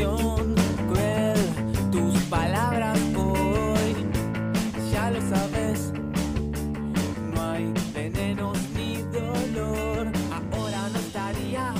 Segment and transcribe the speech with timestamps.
[0.00, 0.54] situación
[0.88, 1.36] cruel.
[1.92, 3.96] Tus palabras hoy,
[4.92, 5.92] ya lo sabes,
[7.34, 10.08] no hay venenos ni dolor.
[10.32, 11.74] Ahora no estaría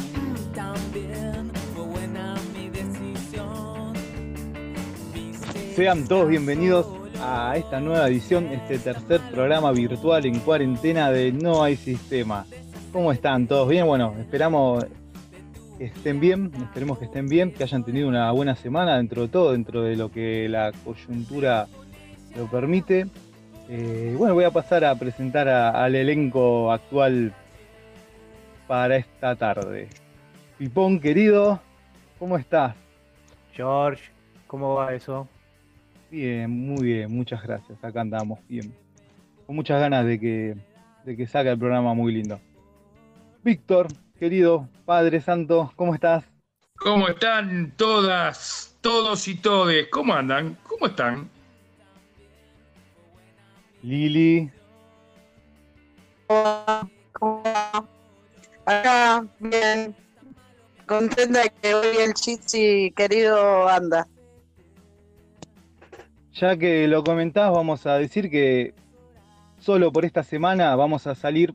[0.55, 3.95] tan bien, fue buena mi decisión.
[5.75, 6.87] Sean todos bienvenidos
[7.23, 12.45] a esta nueva edición, este tercer programa virtual en cuarentena de No hay sistema.
[12.93, 13.47] ¿Cómo están?
[13.47, 13.87] ¿Todos bien?
[13.87, 14.85] Bueno, esperamos
[15.81, 19.53] estén bien, esperemos que estén bien, que hayan tenido una buena semana dentro de todo,
[19.53, 21.67] dentro de lo que la coyuntura
[22.37, 23.07] lo permite.
[23.69, 27.33] Eh, bueno, voy a pasar a presentar al elenco actual
[28.67, 29.89] para esta tarde.
[30.59, 31.61] Pipón, querido,
[32.19, 32.75] ¿cómo estás?
[33.55, 34.03] George,
[34.47, 35.27] ¿cómo va eso?
[36.11, 37.83] Bien, muy bien, muchas gracias.
[37.83, 38.75] Acá andamos bien.
[39.47, 40.57] Con muchas ganas de que,
[41.05, 42.39] de que salga el programa muy lindo.
[43.43, 43.89] Víctor,
[44.21, 46.25] querido Padre Santo, ¿cómo estás?
[46.77, 49.89] ¿Cómo están todas, todos y todes?
[49.91, 50.59] ¿Cómo andan?
[50.63, 51.31] ¿Cómo están?
[53.83, 54.51] Lili.
[56.27, 57.83] ¿Cómo va?
[58.67, 59.97] Acá, bien.
[60.85, 64.07] Contenta de que hoy el Chichi querido anda.
[66.35, 68.75] Ya que lo comentás, vamos a decir que
[69.61, 71.55] solo por esta semana vamos a salir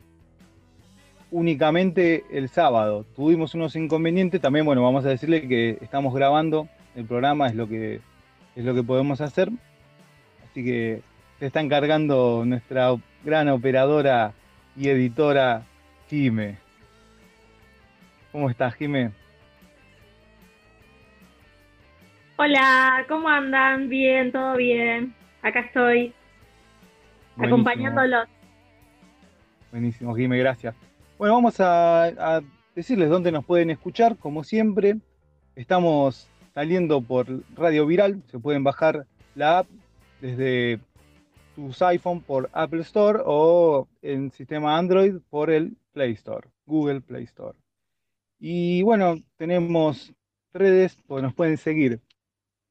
[1.36, 3.06] únicamente el sábado.
[3.14, 7.68] Tuvimos unos inconvenientes, también bueno, vamos a decirle que estamos grabando el programa, es lo
[7.68, 8.00] que
[8.56, 9.50] es lo que podemos hacer.
[10.46, 11.02] Así que
[11.40, 14.32] se está encargando nuestra gran operadora
[14.78, 15.64] y editora
[16.10, 16.58] Jime.
[18.32, 19.12] ¿Cómo estás, Jime?
[22.38, 23.90] Hola, ¿cómo andan?
[23.90, 25.14] Bien, todo bien.
[25.42, 26.14] Acá estoy,
[27.36, 27.46] Buenísimo.
[27.46, 28.30] acompañándolos.
[29.72, 30.76] Buenísimo, Jime, gracias.
[31.18, 32.42] Bueno, vamos a,
[32.76, 34.98] decirles dónde nos pueden escuchar, como siempre.
[35.56, 39.68] Estamos saliendo por Radio Viral, se pueden bajar la app
[40.20, 40.82] desde
[41.56, 47.24] sus iPhone por Apple Store o en sistema Android por el Play Store, Google Play
[47.24, 47.58] Store.
[48.38, 50.14] Y bueno, tenemos
[50.52, 52.02] redes, pues nos pueden seguir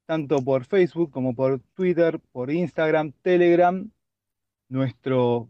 [0.05, 3.91] tanto por Facebook como por Twitter, por Instagram, Telegram,
[4.69, 5.49] nuestro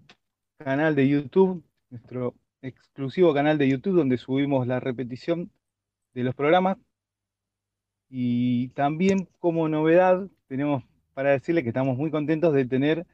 [0.59, 5.51] canal de YouTube, nuestro exclusivo canal de YouTube donde subimos la repetición
[6.15, 6.79] de los programas.
[8.09, 10.83] Y también como novedad tenemos
[11.15, 13.07] para decirle que estamos muy contentos de tener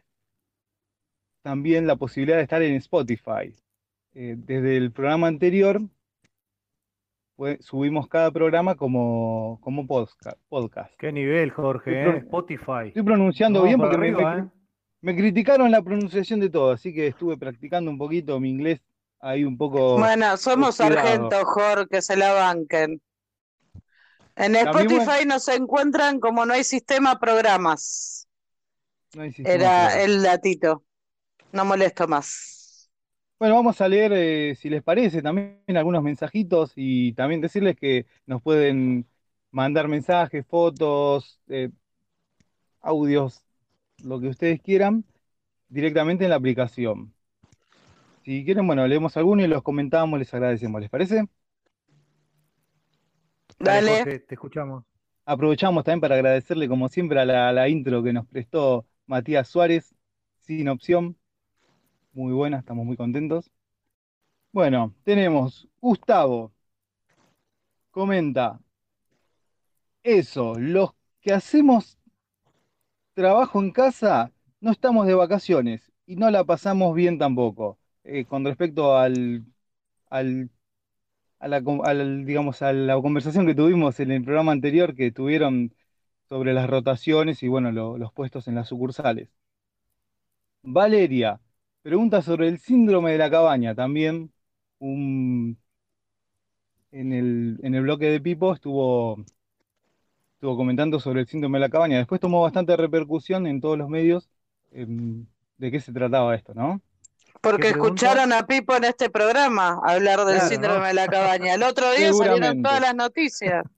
[1.43, 3.55] también la posibilidad de estar en Spotify.
[4.15, 5.81] Eh, desde el programa anterior
[7.37, 10.93] pues, subimos cada programa como, como podcast, podcast.
[10.99, 12.19] Qué nivel, Jorge, Estoy ¿eh?
[12.19, 12.89] Spotify.
[12.89, 14.49] Estoy pronunciando bien porque me- arriba, me, ¿eh?
[15.01, 18.83] me criticaron la pronunciación de todo, así que estuve practicando un poquito mi inglés
[19.21, 19.99] ahí un poco.
[19.99, 23.01] Bueno, somos sargentos, Jorge, que se la banquen.
[24.37, 28.27] En Spotify nos encuentran como no hay sistema programas.
[29.15, 30.85] no hay sistema Era el datito.
[31.53, 32.89] No molesto más.
[33.39, 38.07] Bueno, vamos a leer, eh, si les parece, también algunos mensajitos y también decirles que
[38.27, 39.07] nos pueden
[39.51, 41.71] mandar mensajes, fotos, eh,
[42.83, 43.43] audios,
[44.03, 45.05] lo que ustedes quieran,
[45.69, 47.15] directamente en la aplicación.
[48.31, 50.81] Si quieren, bueno, leemos algunos y los comentamos, les agradecemos.
[50.81, 51.27] ¿Les parece?
[53.59, 54.05] Dale.
[54.05, 54.85] Jorge, te escuchamos.
[55.25, 59.49] Aprovechamos también para agradecerle, como siempre, a la, a la intro que nos prestó Matías
[59.49, 59.97] Suárez,
[60.39, 61.17] sin opción.
[62.13, 63.51] Muy buena, estamos muy contentos.
[64.53, 66.53] Bueno, tenemos Gustavo.
[67.91, 68.61] Comenta.
[70.05, 71.99] Eso, los que hacemos
[73.13, 74.31] trabajo en casa
[74.61, 77.80] no estamos de vacaciones y no la pasamos bien tampoco.
[78.13, 79.45] Eh, con respecto al,
[80.11, 80.51] al
[81.41, 85.75] a la, al, digamos, a la conversación que tuvimos en el programa anterior que tuvieron
[86.29, 89.31] sobre las rotaciones y bueno, lo- los puestos en las sucursales.
[90.63, 91.41] Valeria,
[91.83, 93.75] pregunta sobre el síndrome de la cabaña.
[93.75, 94.33] También
[94.79, 95.59] un,
[96.93, 99.25] en el, en el bloque de Pipo estuvo,
[100.35, 101.99] estuvo comentando sobre el síndrome de la cabaña.
[101.99, 104.31] Después tomó bastante repercusión en todos los medios
[104.73, 105.27] em,
[105.59, 106.81] de qué se trataba esto, ¿no?
[107.41, 110.87] Porque escucharon a Pipo en este programa hablar del Claro, síndrome ¿no?
[110.89, 111.55] de la cabaña.
[111.55, 113.65] El otro día salieron todas las noticias.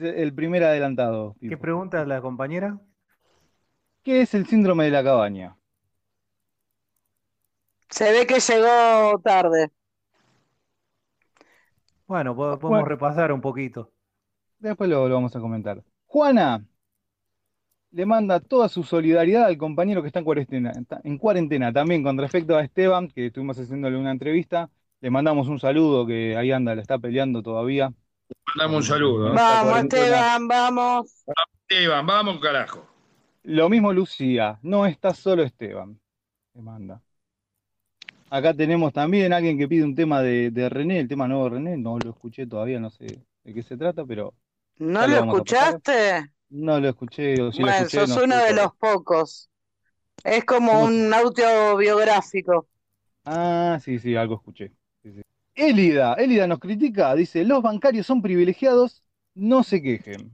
[0.00, 2.78] El primer adelantado, ¿Qué pregunta la compañera?
[4.02, 5.56] ¿Qué es el síndrome de la cabaña?
[7.90, 9.70] Se ve que llegó tarde.
[12.06, 12.84] Bueno, po- podemos Bueno.
[12.84, 13.92] repasar un poquito.
[14.58, 15.82] Después lo, lo vamos a comentar.
[16.06, 16.64] Juana
[17.92, 20.72] le manda toda su solidaridad al compañero que está en cuarentena,
[21.02, 24.70] en cuarentena también con respecto a Esteban, que estuvimos haciéndole una entrevista.
[25.00, 27.92] Le mandamos un saludo, que ahí anda, la está peleando todavía.
[28.54, 29.28] Mandame un saludo.
[29.28, 29.32] ¿eh?
[29.34, 29.78] Vamos.
[29.78, 31.24] Esteban, vamos.
[31.68, 32.86] Esteban, vamos, carajo.
[33.42, 35.98] Lo mismo Lucía, no está solo Esteban,
[36.54, 37.00] le manda.
[38.28, 41.50] Acá tenemos también alguien que pide un tema de, de René, el tema nuevo de
[41.50, 44.34] René, no lo escuché todavía, no sé de qué se trata, pero
[44.78, 46.30] ¿No lo escuchaste?
[46.50, 49.48] No lo escuché, o si lo Bueno, escuché, sos no uno de los pocos.
[50.24, 52.66] Es como un autobiográfico.
[53.24, 54.72] Ah, sí, sí, algo escuché.
[55.02, 55.22] Sí, sí.
[55.54, 59.02] Élida, Élida nos critica, dice, los bancarios son privilegiados,
[59.34, 60.32] no se quejen.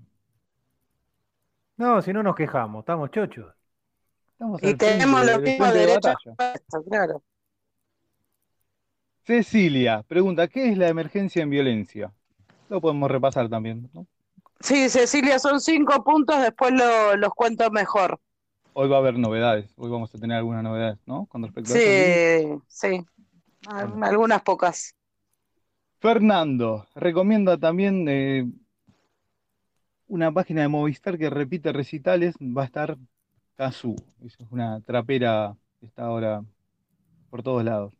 [1.76, 3.54] No, si no nos quejamos, estamos chochos.
[4.32, 6.14] Estamos Y tenemos los mismos de derechos
[6.88, 7.22] claro.
[9.24, 12.14] Cecilia pregunta, ¿qué es la emergencia en violencia?
[12.68, 14.06] Lo podemos repasar también, ¿no?
[14.60, 18.20] Sí, Cecilia, son cinco puntos, después lo- los cuento mejor.
[18.74, 21.26] Hoy va a haber novedades, hoy vamos a tener algunas novedades, ¿no?
[21.26, 21.90] Con respecto a eso.
[21.90, 23.04] Sí, sí.
[23.68, 24.94] Al- Algunas pocas.
[26.00, 28.46] Fernando recomienda también eh,
[30.08, 32.96] una página de Movistar que repite recitales, va a estar
[33.56, 36.44] Kazoo, es una trapera que está ahora
[37.30, 37.94] por todos lados.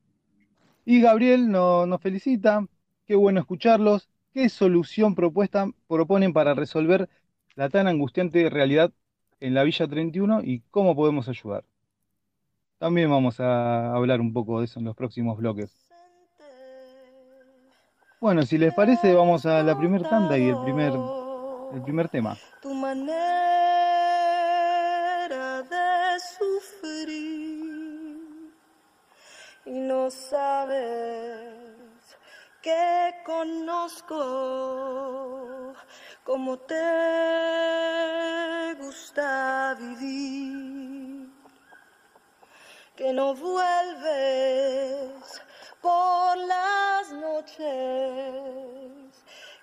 [0.84, 2.66] Y Gabriel no- nos felicita,
[3.06, 7.08] qué bueno escucharlos, qué solución propuesta proponen para resolver
[7.54, 8.92] la tan angustiante realidad
[9.40, 11.64] en la Villa 31 y cómo podemos ayudar.
[12.76, 15.74] También vamos a hablar un poco de eso en los próximos bloques.
[18.20, 20.92] Bueno, si les parece, vamos a la primer tanda y el primer,
[21.72, 22.36] el primer tema.
[22.60, 23.22] tu manera
[25.62, 27.40] de sufrir
[29.64, 31.45] y no sabes
[32.66, 34.18] que conozco
[36.24, 36.74] cómo te
[38.80, 41.30] gusta vivir.
[42.96, 45.40] Que no vuelves
[45.80, 47.54] por las noches,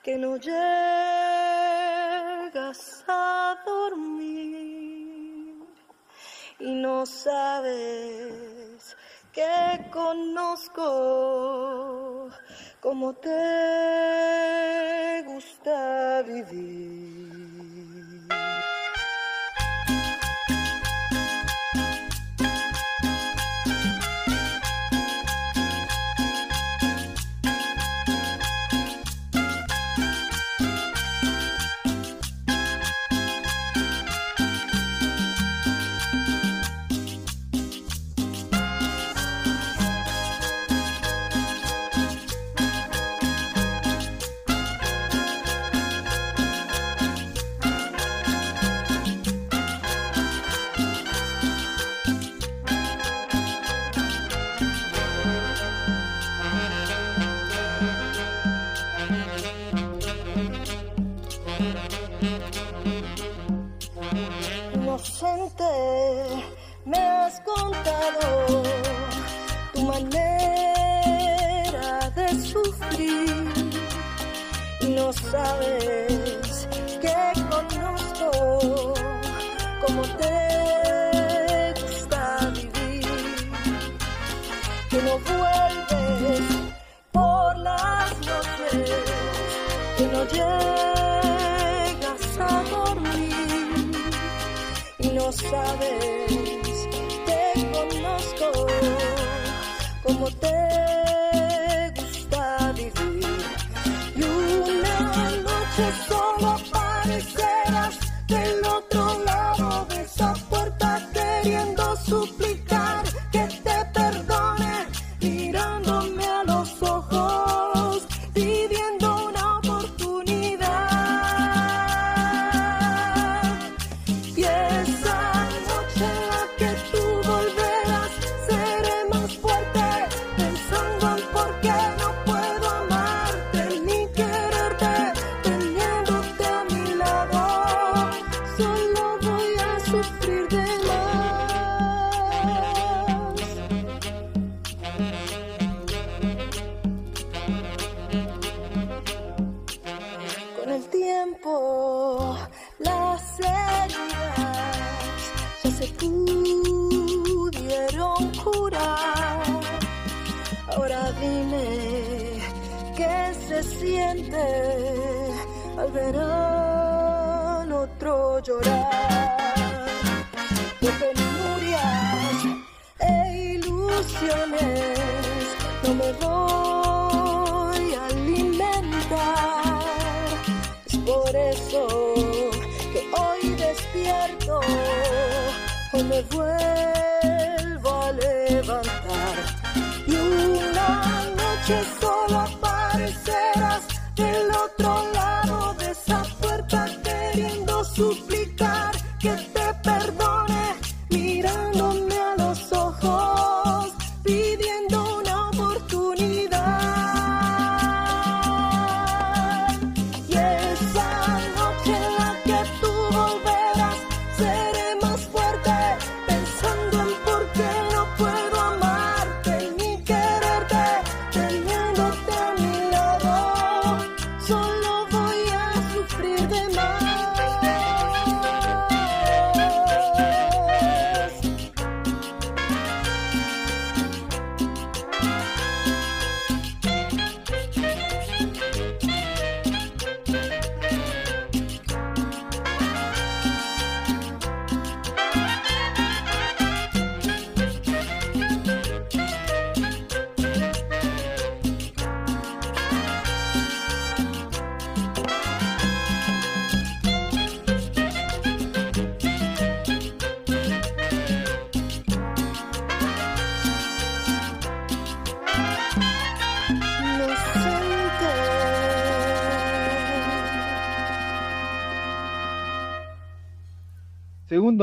[0.02, 0.64] que no llegas
[3.06, 5.58] a dormir.
[6.60, 8.96] Y no sabes
[9.34, 12.03] que conozco
[12.84, 13.30] cómo te
[15.26, 17.13] gusta vivir.
[75.34, 76.13] Sabes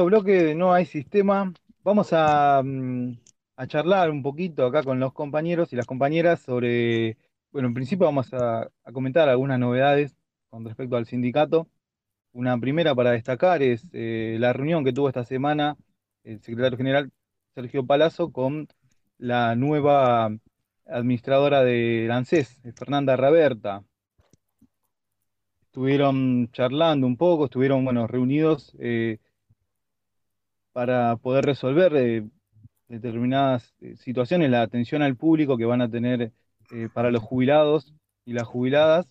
[0.05, 1.53] bloque de No hay sistema.
[1.83, 3.19] Vamos a, mm,
[3.57, 7.17] a charlar un poquito acá con los compañeros y las compañeras sobre,
[7.53, 10.17] bueno, en principio vamos a, a comentar algunas novedades
[10.51, 11.69] con respecto al sindicato.
[12.33, 15.77] Una primera para destacar es eh, la reunión que tuvo esta semana
[16.25, 17.11] el secretario general
[17.55, 18.69] Sergio Palazzo con
[19.19, 20.31] la nueva
[20.87, 23.85] administradora de ANSES, Fernanda Raberta.
[25.63, 29.19] Estuvieron charlando un poco, estuvieron, bueno, reunidos eh,
[30.73, 32.25] para poder resolver eh,
[32.89, 36.33] determinadas eh, situaciones, la atención al público que van a tener
[36.73, 39.07] eh, para los jubilados y las jubiladas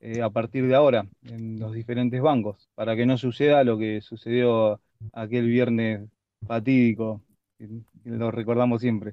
[0.00, 4.00] eh, a partir de ahora en los diferentes bancos, para que no suceda lo que
[4.00, 4.80] sucedió
[5.12, 6.08] aquel viernes
[6.46, 7.20] fatídico,
[7.58, 7.68] que,
[8.02, 9.12] que lo recordamos siempre.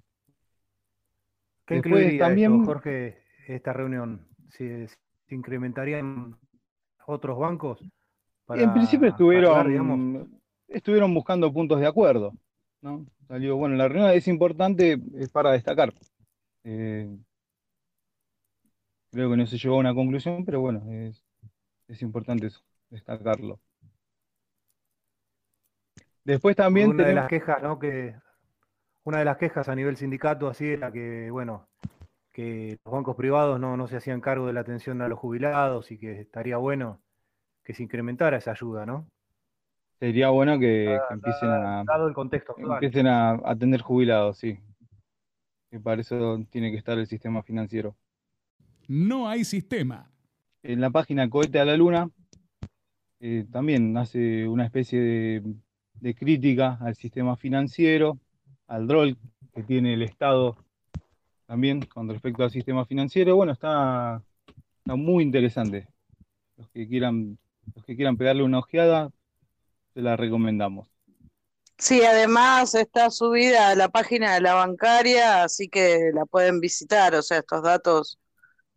[1.65, 3.17] ¿Qué Después incluiría también- esto, Jorge,
[3.47, 4.25] esta reunión?
[4.49, 6.37] ¿Se, se incrementarían
[7.05, 7.83] otros bancos?
[8.45, 10.27] para en principio estuvieron, digamos?
[10.67, 12.33] Estuvieron buscando puntos de acuerdo,
[12.81, 13.05] ¿no?
[13.27, 15.93] Salió, bueno, la reunión es importante, es para destacar.
[16.63, 17.17] Eh,
[19.11, 21.23] creo que no se llegó a una conclusión, pero bueno, es,
[21.87, 23.59] es importante eso, destacarlo.
[26.23, 27.79] Después también una de las quejas, ¿no?
[27.79, 28.15] Que
[29.05, 31.69] una de las quejas a nivel sindicato así era que, bueno,
[32.33, 35.89] que los bancos privados no, no se hacían cargo de la atención a los jubilados
[35.91, 37.01] y que estaría bueno
[37.63, 39.09] que se incrementara esa ayuda, ¿no?
[39.99, 42.73] Sería bueno que, que empiecen a, Dado el contexto actual.
[42.73, 44.59] empiecen a atender jubilados, sí.
[45.69, 47.95] Que para eso tiene que estar el sistema financiero.
[48.87, 50.09] No hay sistema.
[50.63, 52.09] En la página Cohete a la Luna
[53.19, 55.43] eh, también hace una especie de,
[55.99, 58.19] de crítica al sistema financiero,
[58.67, 59.17] al rol
[59.53, 60.55] que tiene el Estado
[61.47, 63.35] también con respecto al sistema financiero.
[63.35, 64.21] Bueno, está,
[64.77, 65.87] está muy interesante.
[66.57, 67.37] Los que quieran,
[67.73, 69.09] los que quieran pegarle una ojeada,
[69.97, 70.87] se la recomendamos.
[71.79, 77.15] Sí, además está subida a la página de la bancaria, así que la pueden visitar,
[77.15, 78.19] o sea, estos datos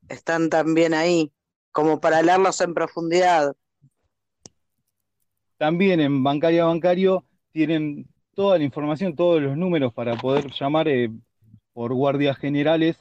[0.09, 1.31] están también ahí,
[1.73, 3.53] como para leerlos en profundidad.
[5.59, 11.11] También en Bancaria Bancario tienen toda la información, todos los números para poder llamar eh,
[11.75, 12.97] por guardias generales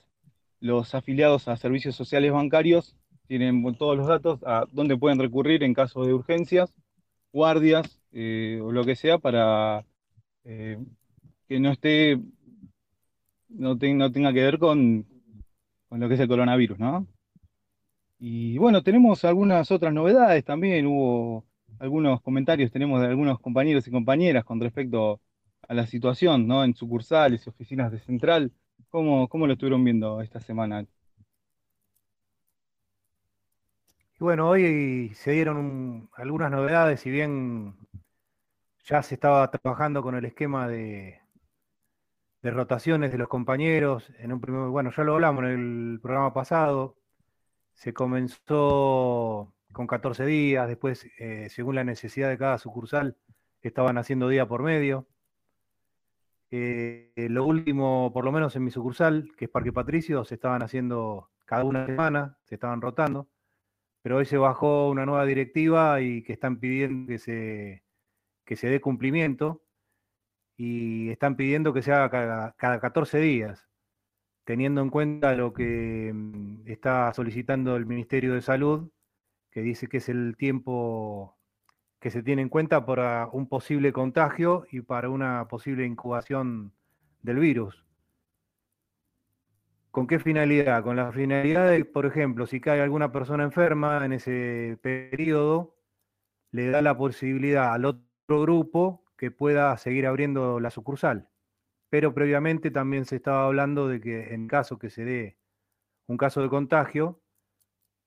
[0.59, 2.97] los afiliados a servicios sociales bancarios.
[3.27, 6.73] Tienen todos los datos a dónde pueden recurrir en caso de urgencias,
[7.31, 9.85] guardias eh, o lo que sea para
[10.45, 10.79] eh,
[11.47, 12.19] que no esté,
[13.49, 15.05] no, te- no tenga que ver con,
[15.89, 17.07] con lo que es el coronavirus, ¿no?
[18.19, 20.85] Y bueno, tenemos algunas otras novedades también.
[20.87, 21.45] Hubo
[21.79, 25.21] algunos comentarios, tenemos de algunos compañeros y compañeras con respecto
[25.67, 26.63] a la situación, ¿no?
[26.63, 28.51] En sucursales y oficinas de central.
[28.89, 30.85] ¿Cómo, cómo lo estuvieron viendo esta semana?
[34.19, 37.75] Y bueno, hoy se dieron un- algunas novedades, si bien
[38.83, 41.21] ya se estaba trabajando con el esquema de,
[42.41, 44.11] de rotaciones de los compañeros.
[44.17, 45.49] En un primer, bueno, ya lo hablamos en
[45.93, 46.95] el programa pasado.
[47.73, 53.17] Se comenzó con 14 días, después, eh, según la necesidad de cada sucursal,
[53.61, 55.07] estaban haciendo día por medio.
[56.51, 60.63] Eh, lo último, por lo menos en mi sucursal, que es Parque Patricio, se estaban
[60.63, 63.27] haciendo cada una semana, se estaban rotando
[64.01, 67.83] pero hoy se bajó una nueva directiva y que están pidiendo que se,
[68.45, 69.63] que se dé cumplimiento
[70.57, 73.69] y están pidiendo que se haga cada, cada 14 días,
[74.45, 78.89] teniendo en cuenta lo que mm, está solicitando el Ministerio de Salud,
[79.51, 81.37] que dice que es el tiempo
[81.99, 86.73] que se tiene en cuenta para un posible contagio y para una posible incubación
[87.21, 87.85] del virus.
[89.91, 90.83] ¿Con qué finalidad?
[90.83, 95.75] Con la finalidad de, por ejemplo, si cae alguna persona enferma en ese periodo,
[96.51, 101.29] le da la posibilidad al otro grupo que pueda seguir abriendo la sucursal.
[101.89, 105.37] Pero previamente también se estaba hablando de que en caso que se dé
[106.07, 107.21] un caso de contagio,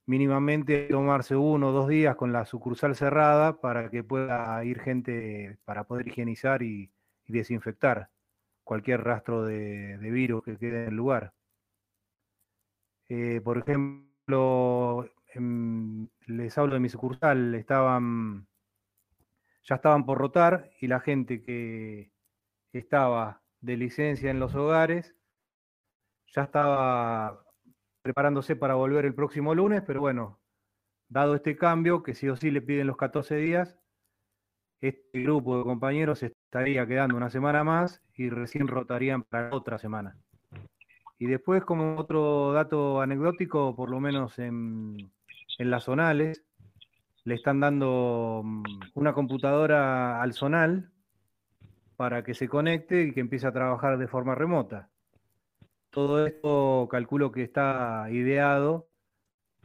[0.07, 5.59] mínimamente tomarse uno o dos días con la sucursal cerrada para que pueda ir gente
[5.65, 6.93] para poder higienizar y,
[7.29, 8.11] desinfectar
[8.65, 11.33] cualquier rastro de virus que quede en el lugar.
[13.15, 15.05] Eh, por ejemplo,
[15.35, 18.49] em, les hablo de mi sucursal, estaban,
[19.65, 22.11] ya estaban por rotar y la gente que
[22.73, 25.15] estaba de licencia en los hogares
[26.35, 27.45] ya estaba
[28.01, 30.41] preparándose para volver el próximo lunes, pero bueno,
[31.09, 33.79] dado este cambio, que sí o sí le piden los 14 días,
[34.81, 40.19] este grupo de compañeros estaría quedando una semana más y recién rotarían para otra semana.
[41.23, 45.13] Y después, como otro dato anecdótico, por lo menos en,
[45.57, 46.43] en las zonales,
[47.23, 48.63] le están dando mm,
[48.95, 50.91] una computadora al zonal
[51.97, 54.91] para que se conecte y que empiece a trabajar de forma remota.
[55.91, 58.89] Todo esto calculo que está ideado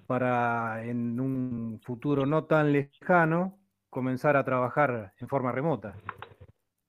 [0.05, 3.57] para en un futuro no tan lejano
[3.89, 5.95] comenzar a trabajar en forma remota,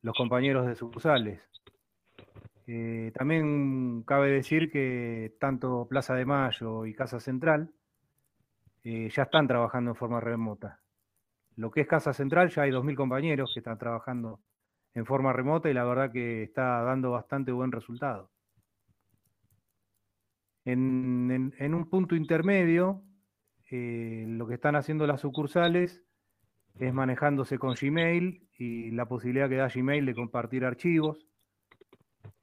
[0.03, 1.41] los compañeros de sucursales.
[2.71, 7.73] Eh, también cabe decir que tanto Plaza de Mayo y Casa Central
[8.85, 10.79] eh, ya están trabajando en forma remota.
[11.57, 14.41] Lo que es Casa Central ya hay 2.000 compañeros que están trabajando
[14.93, 18.31] en forma remota y la verdad que está dando bastante buen resultado.
[20.67, 23.03] En, un punto intermedio,
[23.71, 26.05] eh, lo que están haciendo las sucursales
[26.79, 31.28] es manejándose con Gmail y la posibilidad que da Gmail de compartir archivos.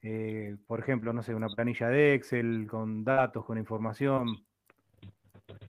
[0.08, 4.46] Eh, por ejemplo, no sé, una planilla de Excel con datos, con información.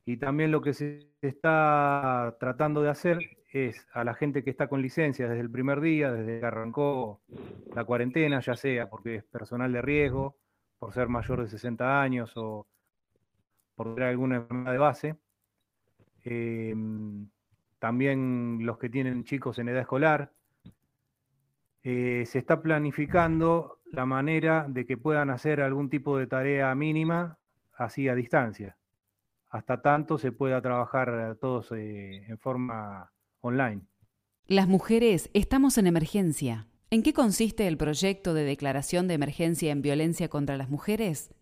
[0.04, 3.18] Y también lo que se está tratando de hacer
[3.50, 7.22] es a la gente que está con licencia desde el primer día, desde que arrancó
[7.74, 10.36] la cuarentena, ya sea porque es personal de riesgo,
[10.78, 12.66] por ser mayor de 60 años o
[13.74, 15.16] por tener alguna enfermedad de base.
[16.24, 16.74] Eh,
[17.78, 20.30] también los que tienen chicos en edad escolar.
[21.82, 27.38] Eh, se está planificando la manera de que puedan hacer algún tipo de tarea mínima
[27.78, 28.76] así a distancia.
[29.48, 33.80] Hasta tanto se pueda trabajar eh, todos eh, en forma online.
[34.46, 36.68] Las mujeres estamos en emergencia.
[36.90, 41.34] ¿En qué consiste el proyecto de declaración de emergencia en violencia contra las mujeres?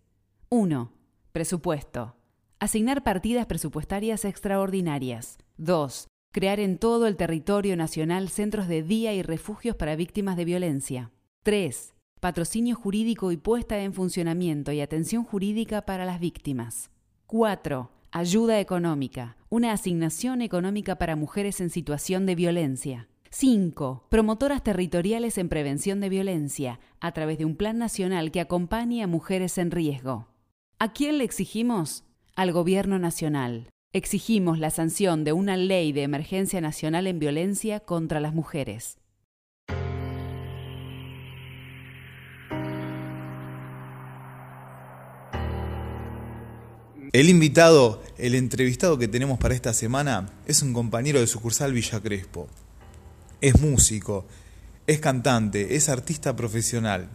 [0.47, 0.93] 1.
[1.33, 2.15] Presupuesto.
[2.59, 5.37] Asignar partidas presupuestarias extraordinarias.
[5.57, 6.07] 2.
[6.31, 11.11] Crear en todo el territorio nacional centros de día y refugios para víctimas de violencia.
[11.43, 11.94] 3.
[12.25, 16.89] Patrocinio jurídico y puesta en funcionamiento y atención jurídica para las víctimas.
[17.27, 17.91] 4.
[18.11, 19.37] Ayuda económica.
[19.49, 23.07] Una asignación económica para mujeres en situación de violencia.
[23.29, 24.07] 5.
[24.09, 29.07] Promotoras territoriales en prevención de violencia, a través de un plan nacional que acompañe a
[29.07, 30.27] mujeres en riesgo.
[30.79, 32.05] ¿A quién le exigimos?
[32.35, 33.69] Al Gobierno Nacional.
[33.93, 38.97] Exigimos la sanción de una ley de emergencia nacional en violencia contra las mujeres.
[47.15, 52.01] El invitado, el entrevistado que tenemos para esta semana es un compañero de sucursal Villa
[52.01, 52.49] Crespo.
[53.39, 54.25] Es músico,
[54.85, 57.07] es cantante, es artista profesional,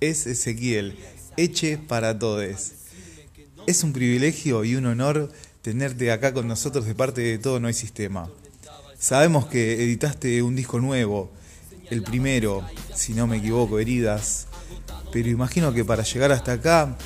[0.00, 0.98] es Ezequiel,
[1.36, 2.72] Eche para todos.
[3.68, 5.30] Es un privilegio y un honor
[5.62, 8.28] tenerte acá con nosotros de parte de todo No hay Sistema.
[8.98, 11.30] Sabemos que editaste un disco nuevo,
[11.88, 14.48] el primero, si no me equivoco, Heridas,
[15.12, 16.98] pero imagino que para llegar hasta acá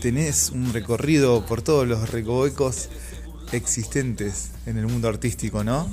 [0.00, 2.88] tenés un recorrido por todos los recovecos
[3.52, 5.90] existentes en el mundo artístico, ¿no?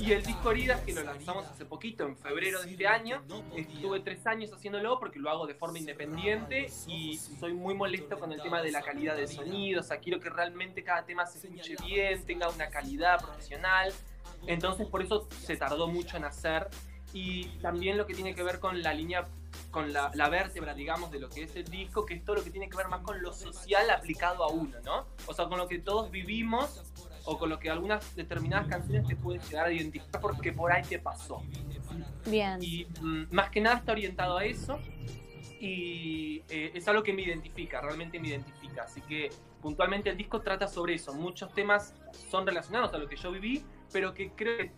[0.00, 3.22] Y el disco Heridas, que lo lanzamos hace poquito, en febrero de este año,
[3.56, 8.32] estuve tres años haciéndolo porque lo hago de forma independiente y soy muy molesto con
[8.32, 11.38] el tema de la calidad del sonido, o sea, quiero que realmente cada tema se
[11.38, 13.92] escuche bien, tenga una calidad profesional,
[14.46, 16.68] entonces por eso se tardó mucho en hacer.
[17.12, 19.28] Y también lo que tiene que ver con la línea,
[19.74, 22.44] con la, la vértebra, digamos, de lo que es el disco, que es todo lo
[22.44, 25.04] que tiene que ver más con lo social aplicado a uno, ¿no?
[25.26, 26.80] O sea, con lo que todos vivimos
[27.24, 30.84] o con lo que algunas determinadas canciones te pueden llegar a identificar porque por ahí
[30.84, 31.42] te pasó.
[32.24, 32.62] Bien.
[32.62, 34.78] Y mm, más que nada está orientado a eso
[35.58, 38.84] y eh, es algo que me identifica, realmente me identifica.
[38.84, 41.12] Así que puntualmente el disco trata sobre eso.
[41.14, 41.94] Muchos temas
[42.30, 44.70] son relacionados a lo que yo viví, pero que creo que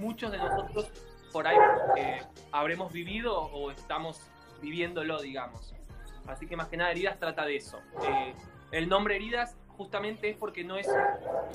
[0.00, 0.90] muchos de nosotros
[1.32, 1.56] por ahí
[1.96, 4.20] eh, habremos vivido o estamos
[4.60, 5.74] viviéndolo, digamos.
[6.26, 7.80] Así que más que nada Heridas trata de eso.
[8.04, 8.34] Eh,
[8.70, 10.86] el nombre Heridas justamente es porque no es,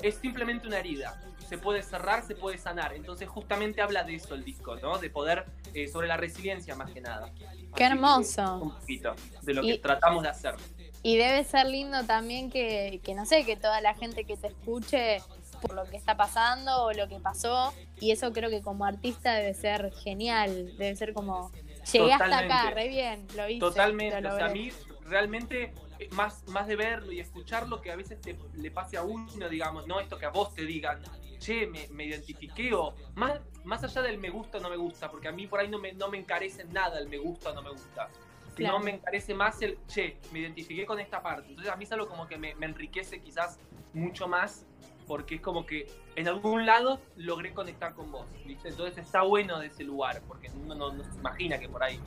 [0.02, 1.20] es simplemente una herida.
[1.48, 2.92] Se puede cerrar, se puede sanar.
[2.92, 4.98] Entonces justamente habla de eso el disco, ¿no?
[4.98, 7.32] De poder, eh, sobre la resiliencia más que nada.
[7.34, 8.58] Qué Así que, hermoso.
[8.58, 10.54] un poquito de lo Y- que tratamos de hacer.
[11.02, 14.48] Y debe ser lindo también que, que, no sé, que toda la gente que te
[14.48, 15.22] escuche
[15.60, 17.72] por lo que está pasando o lo que pasó.
[18.00, 20.76] Y eso creo que como artista debe ser genial.
[20.78, 21.50] Debe ser como,
[21.92, 22.74] llegué hasta acá, Totalmente.
[22.74, 23.60] re bien, lo hice.
[23.60, 24.70] Totalmente, lo o sea, a mí
[25.04, 29.02] realmente eh, más, más de verlo y escucharlo que a veces te, le pase a
[29.02, 31.02] uno, digamos, no esto que a vos te digan,
[31.38, 35.10] che, me, me identifiqué o más, más allá del me gusta o no me gusta,
[35.10, 37.54] porque a mí por ahí no me, no me encarece nada el me gusta o
[37.54, 38.08] no me gusta.
[38.56, 38.84] Sino Claro.
[38.84, 41.48] me encarece más el, che, me identifiqué con esta parte.
[41.48, 43.60] Entonces a mí es algo como que me, me enriquece quizás
[43.92, 44.66] mucho más
[45.08, 48.68] porque es como que en algún lado logré conectar con vos, ¿viste?
[48.68, 51.98] Entonces está bueno de ese lugar, porque uno no, se imagina que por ahí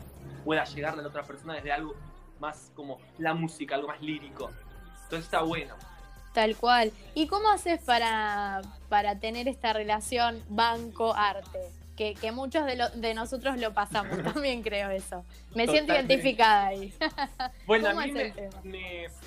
[0.46, 1.96] pueda llegarle a la otra persona desde algo
[2.40, 4.52] más como la música, algo más lírico.
[5.04, 5.76] Entonces está bueno.
[6.34, 6.94] Tal cual.
[7.16, 11.81] ¿Y cómo haces para, para tener esta relación banco-arte?
[12.02, 15.24] Que, que muchos de, lo- de nosotros lo pasamos, también creo eso.
[15.54, 16.92] Me siento identificada ahí.
[17.68, 18.12] Bueno, a ¿Cómo mí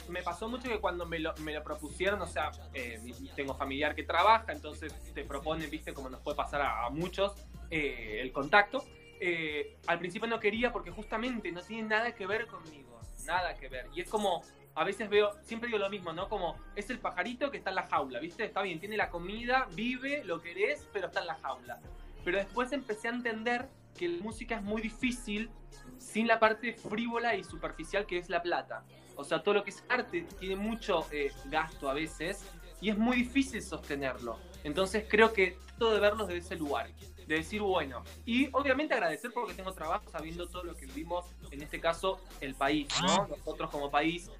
[0.09, 2.99] me, pasó mucho que cuando me lo, me lo propusieron, o sea, eh,
[3.37, 7.33] tengo familiar que trabaja, entonces te proponen, viste, como nos puede pasar a, a muchos,
[7.71, 8.85] eh, el contacto.
[9.21, 13.69] Eh, al principio no quería porque justamente no tiene nada que ver conmigo, nada que
[13.69, 13.87] ver.
[13.95, 14.43] Y es como,
[14.75, 16.29] a veces veo, siempre digo lo mismo, ¿no?
[16.29, 18.45] Como es el pajarito que está en la jaula, ¿viste?
[18.45, 21.79] Está bien, tiene la comida, vive, lo querés, pero está en la jaula.
[22.25, 25.51] Pero después empecé a entender que la música es muy difícil
[25.99, 28.85] sin la parte frívola y superficial que es la plata.
[29.17, 32.45] O sea, todo lo que es arte tiene mucho eh, gasto a veces
[32.81, 34.39] y es muy difícil sostenerlo.
[34.65, 36.91] Entonces creo que trato de verlos desde ese lugar,
[37.27, 41.63] de decir, bueno, y obviamente agradecer porque tengo trabajo sabiendo todo lo que vivimos, en
[41.63, 43.27] este caso, el país, ¿no?
[43.29, 44.31] Nosotros como país,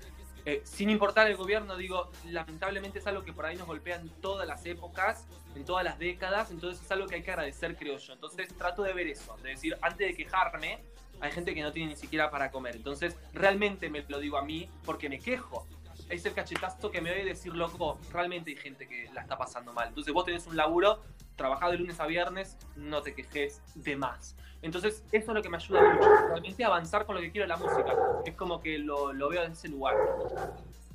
[0.47, 4.09] eh, sin importar el gobierno, digo, lamentablemente es algo que por ahí nos golpea en
[4.21, 7.97] todas las épocas, en todas las décadas, entonces es algo que hay que agradecer, creo
[7.97, 8.13] yo.
[8.13, 10.81] Entonces trato de ver eso, de decir, antes de quejarme,
[11.21, 12.77] hay gente que no tiene ni siquiera para comer.
[12.77, 15.67] Entonces realmente me lo digo a mí porque me quejo.
[16.11, 19.39] Es el cachetazo que me doy de decir, loco, realmente hay gente que la está
[19.39, 19.89] pasando mal.
[19.89, 21.03] Entonces vos tenés un laburo,
[21.37, 24.37] trabajás de lunes a viernes, no te quejes de más.
[24.65, 27.45] Entonces eso es lo que me ayuda mucho, realmente a avanzar con lo que quiero
[27.45, 27.95] en la música.
[28.25, 29.95] Es como que lo, lo veo desde ese lugar.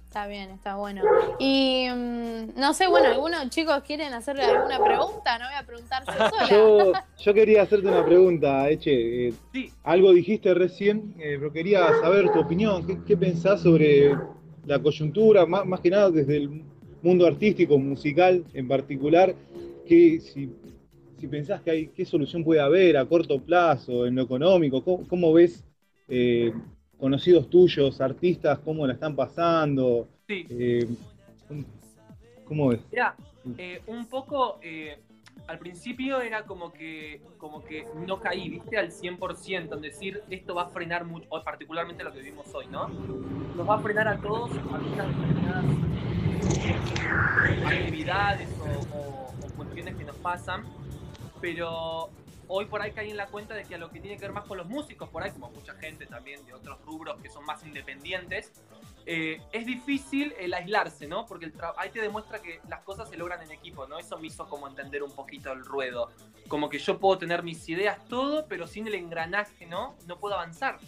[0.07, 1.03] Está bien, está bueno.
[1.37, 6.03] Y mm, no sé, bueno, algunos chicos quieren hacerle alguna pregunta, no voy a preguntar
[6.03, 6.31] sola.
[6.49, 9.27] Yo, yo quería hacerte una pregunta, Eche.
[9.27, 9.71] Eh, Sí.
[9.83, 12.87] Algo dijiste recién, eh, pero quería saber tu opinión.
[12.87, 14.17] ¿Qué, qué pensás sobre
[14.65, 16.63] la coyuntura, más, más que nada desde el
[17.03, 19.35] mundo artístico, musical en particular?
[19.87, 20.51] Que si,
[21.19, 25.07] si pensás que hay, qué solución puede haber a corto plazo, en lo económico, ¿cómo,
[25.07, 25.63] cómo ves
[26.07, 26.53] eh,
[26.97, 30.07] conocidos tuyos, artistas, cómo la están pasando?
[30.27, 30.45] Sí.
[30.49, 30.87] Eh,
[31.47, 31.63] ¿cómo-
[32.45, 32.79] ¿Cómo ves?
[32.91, 33.15] Mira,
[33.57, 34.59] eh, un poco
[35.47, 40.55] al principio era como que, como que no caí, viste, al 100% en decir esto
[40.55, 42.87] va a frenar mucho, particularmente lo que vivimos hoy, ¿no?
[43.55, 45.65] Nos va a frenar a todos algunas determinadas
[47.65, 50.63] actividades o, o- o cuestiones que nos pasan,
[51.41, 52.09] pero
[52.47, 54.33] hoy por ahí caí en la cuenta de que a lo que tiene que ver
[54.33, 57.45] más con los músicos, por ahí como mucha gente también de otros rubros que son
[57.45, 58.51] más independientes,
[59.05, 61.25] eh, es difícil el aislarse, ¿no?
[61.25, 63.99] Porque el ahí te demuestra que las cosas se logran en equipo, ¿no?
[63.99, 66.11] Eso me hizo como entender un poquito el ruedo.
[66.47, 69.95] Como que yo puedo tener mis ideas, todo, pero sin el engranaje, ¿no?
[70.07, 70.79] No puedo avanzar.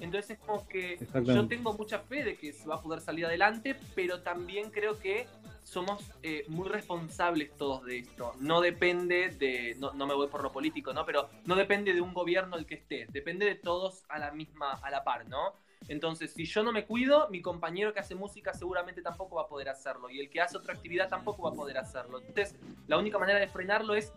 [0.00, 3.24] Entonces es como que yo tengo mucha fe de que se va a poder salir
[3.24, 5.26] adelante, pero también creo que
[5.62, 8.34] somos eh, muy responsables todos de esto.
[8.40, 11.06] No depende de, no, no me voy por lo político, ¿no?
[11.06, 14.72] Pero no depende de un gobierno el que esté, depende de todos a la misma,
[14.82, 15.54] a la par, ¿no?
[15.88, 19.48] Entonces, si yo no me cuido, mi compañero que hace música seguramente tampoco va a
[19.48, 20.10] poder hacerlo.
[20.10, 22.20] Y el que hace otra actividad tampoco va a poder hacerlo.
[22.20, 24.12] Entonces, la única manera de frenarlo es,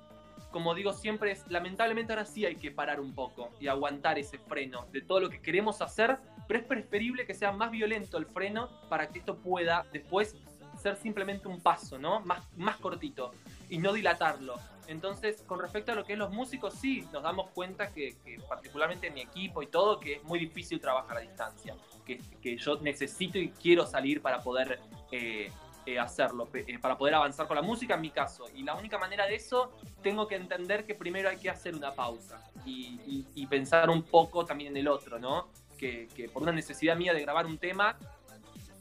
[0.52, 4.38] como digo siempre, es lamentablemente ahora sí hay que parar un poco y aguantar ese
[4.38, 6.18] freno de todo lo que queremos hacer.
[6.48, 10.36] Pero es preferible que sea más violento el freno para que esto pueda después
[10.86, 12.20] ser simplemente un paso, ¿no?
[12.20, 13.32] Más, más cortito
[13.70, 14.56] y no dilatarlo.
[14.88, 18.16] Entonces, con respecto a lo que es los músicos, sí, nos damos cuenta que,
[18.48, 22.56] particularmente en mi equipo y todo, que es muy difícil trabajar a distancia, que, que
[22.58, 24.80] yo necesito y quiero salir para poder
[25.12, 25.52] eh,
[25.88, 28.46] eh, hacerlo, eh, para poder avanzar con la música en mi caso.
[28.54, 29.72] Y la única manera de eso,
[30.04, 34.72] tengo que entender que primero hay que hacer una pausa y, pensar un poco también
[34.72, 35.48] en el otro, ¿no?
[35.78, 37.98] Que por una necesidad mía de grabar un tema,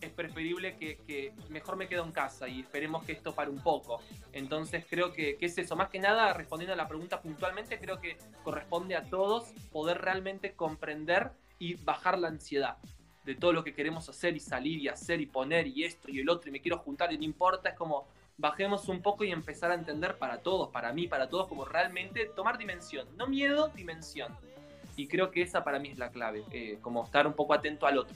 [0.00, 4.00] es preferible que, mejor me quedo en casa y esperemos que esto pare un poco.
[4.33, 5.76] Entonces creo que, que es eso.
[5.76, 10.52] Más que nada, respondiendo a la pregunta puntualmente, creo que corresponde a todos poder realmente
[10.52, 12.76] comprender y bajar la ansiedad
[13.24, 16.20] de todo lo que queremos hacer y salir y hacer y poner y esto y
[16.20, 17.70] el otro y me quiero juntar y no importa.
[17.70, 21.48] Es como bajemos un poco y empezar a entender para todos, para mí, para todos,
[21.48, 23.07] como realmente tomar dimensión.
[23.16, 24.37] No miedo, dimensión.
[24.96, 27.87] Y creo que esa para mí es la clave, eh, como estar un poco atento
[27.87, 28.14] al otro.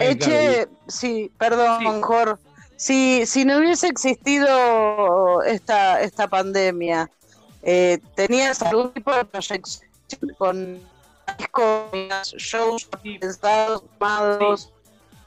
[0.00, 2.38] Eche, sí, perdón, Jor.
[2.76, 7.10] Si, si no hubiese existido esta, esta pandemia,
[7.62, 9.90] eh, ¿tenías algún tipo de proyección
[10.38, 10.80] con
[11.38, 12.88] discos, shows
[13.20, 14.72] pensados, armados?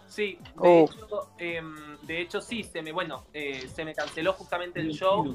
[0.08, 0.84] Sí, de, Oh.
[0.84, 5.26] hecho, em, de hecho sí, se me, bueno, eh, se me canceló justamente el show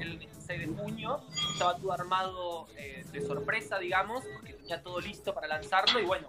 [0.00, 1.20] el 26 de junio,
[1.52, 6.28] estaba todo armado eh, de sorpresa, digamos, porque tenía todo listo para lanzarlo y bueno,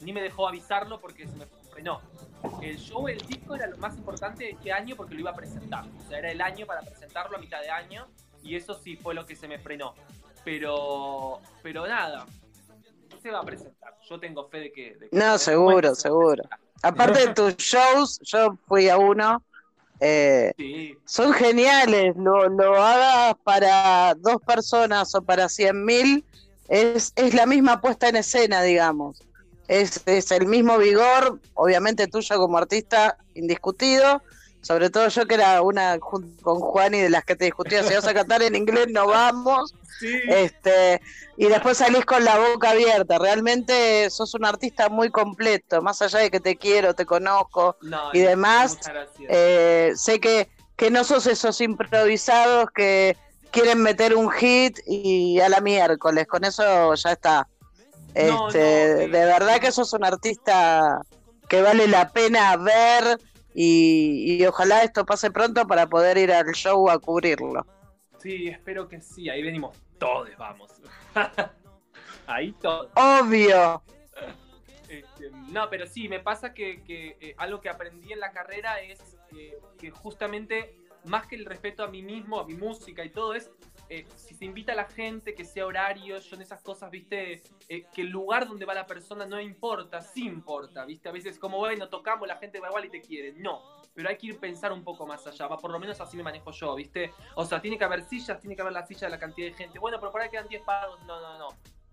[0.00, 2.00] ni me dejó avisarlo porque se me frenó.
[2.62, 5.34] El show, el disco era lo más importante de este año porque lo iba a
[5.34, 8.06] presentar, o sea, era el año para presentarlo a mitad de año
[8.42, 9.94] y eso sí fue lo que se me frenó.
[10.44, 12.24] Pero, pero nada,
[13.20, 13.94] se va a presentar.
[14.08, 14.94] Yo tengo fe de que...
[14.94, 16.44] de que- No, seguro, seguro.
[16.82, 19.42] Aparte de tus shows, yo fui a uno.
[20.00, 20.96] eh, Sí.
[21.04, 22.14] son geniales.
[22.16, 26.24] Lo, lo hagas para dos personas o para cien mil,
[26.68, 29.20] es, es la misma puesta en escena, digamos.
[29.68, 34.22] Es, es el mismo vigor, obviamente tuyo como artista, indiscutido.
[34.62, 37.94] Sobre todo yo que era una junto con Juani de las que te discutía, si
[37.94, 39.74] vas a cantar en inglés no vamos.
[40.28, 41.00] Este,
[41.38, 43.16] y después salís con la boca abierta.
[43.18, 48.10] Realmente sos un artista muy completo, más allá de que te quiero, te conozco No,
[48.12, 48.78] y demás.
[49.26, 53.16] eh, sé que, que no sos esos improvisados que
[53.50, 57.48] quieren meter un hit y a la miércoles, con eso ya está.
[58.16, 61.02] Este, no, de verdad que sos un artista
[61.48, 63.18] que vale la pena ver
[63.54, 67.66] y, y ojalá esto pase pronto para poder ir al show a cubrirlo.
[68.18, 69.28] Sí, espero que sí.
[69.28, 70.72] Ahí venimos todos, vamos.
[72.26, 72.90] Ahí todos.
[72.94, 73.82] Obvio.
[74.88, 78.80] Este, no, pero sí, me pasa que, que, eh, algo que aprendí en la carrera
[78.80, 83.10] es eh, que justamente, más que el respeto a mí mismo, a mi música y
[83.10, 83.50] todo, es
[83.88, 87.42] eh, si se invita a la gente, que sea horario, yo en esas cosas, viste,
[87.68, 91.38] eh, que el lugar donde va la persona no importa, sí importa, viste, a veces
[91.38, 93.62] como, bueno, tocamos, la gente va igual y te quiere, no,
[93.94, 96.22] pero hay que ir pensar un poco más allá, va, por lo menos así me
[96.22, 99.10] manejo yo, viste, o sea, tiene que haber sillas, tiene que haber la silla de
[99.10, 101.48] la cantidad de gente, bueno, pero por ahí quedan 10 pagos, no, no, no,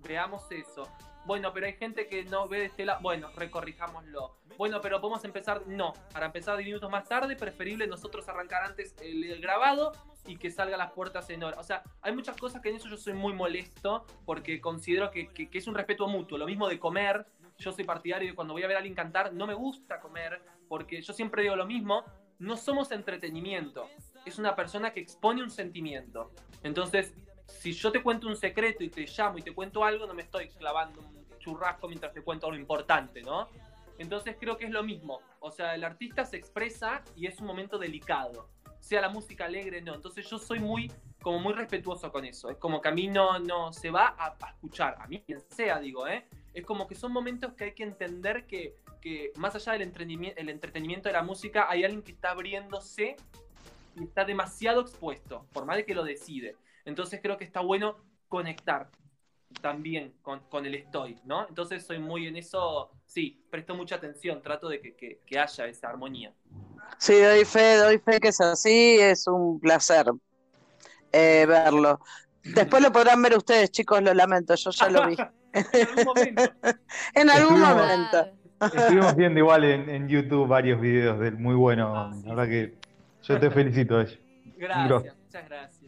[0.07, 0.87] veamos eso.
[1.25, 2.85] Bueno, pero hay gente que no ve de este.
[3.01, 4.37] Bueno, recorrijámoslo.
[4.57, 5.65] Bueno, pero podemos empezar.
[5.67, 9.93] No, para empezar 10 minutos más tarde, preferible nosotros arrancar antes el, grabado
[10.25, 11.59] y que salga a las puertas en hora.
[11.59, 15.29] O sea, hay muchas cosas que en eso yo soy muy molesto porque considero que,
[15.29, 16.37] que- que es un respeto mutuo.
[16.37, 17.25] Lo mismo de comer.
[17.57, 20.41] Yo soy partidario de cuando voy a ver a alguien cantar, no me gusta comer
[20.67, 22.03] porque yo siempre digo lo mismo.
[22.39, 23.87] No somos entretenimiento.
[24.25, 26.31] Es una persona que expone un sentimiento.
[26.63, 27.13] Entonces,
[27.59, 30.23] si yo te cuento un secreto y te llamo y te cuento algo, no me
[30.23, 33.47] estoy clavando un churrasco mientras te cuento algo importante, ¿no?
[33.97, 35.19] Entonces creo que es lo mismo.
[35.39, 38.49] O sea, el artista se expresa y es un momento delicado.
[38.79, 39.93] Sea la música alegre, no.
[39.93, 42.49] Entonces yo soy muy, como muy respetuoso con eso.
[42.49, 44.97] Es como que a mí no, no se va a, a escuchar.
[44.99, 46.27] A mí quien sea, digo, ¿eh?
[46.53, 50.39] Es como que son momentos que hay que entender que, que más allá del entretenimiento,
[50.39, 53.15] el entretenimiento de la música, hay alguien que está abriéndose
[53.95, 56.55] y está demasiado expuesto, por más de que lo decide.
[56.85, 57.95] Entonces creo que está bueno
[58.27, 58.89] conectar
[59.61, 61.47] también con, con el estoy, ¿no?
[61.47, 65.67] Entonces soy muy en eso, sí, presto mucha atención, trato de que, que- que haya
[65.67, 66.33] esa armonía.
[66.97, 70.07] Sí, doy fe, doy fe que es así, es un placer
[71.11, 71.99] eh, verlo.
[72.43, 75.15] Después lo podrán ver ustedes, chicos, lo lamento, yo ya lo vi.
[77.13, 78.27] en algún Estuvimos- momento.
[78.75, 82.11] Estuvimos viendo igual en, en YouTube varios videos del muy bueno.
[82.25, 82.75] La verdad que
[83.23, 84.03] yo te felicito.
[84.57, 85.82] Gracias, muchas gracias.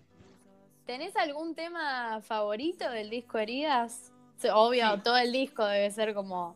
[0.85, 4.11] ¿Tenés algún tema favorito del disco Heridas?
[4.37, 6.55] Sí, Obvio, todo el disco debe ser como.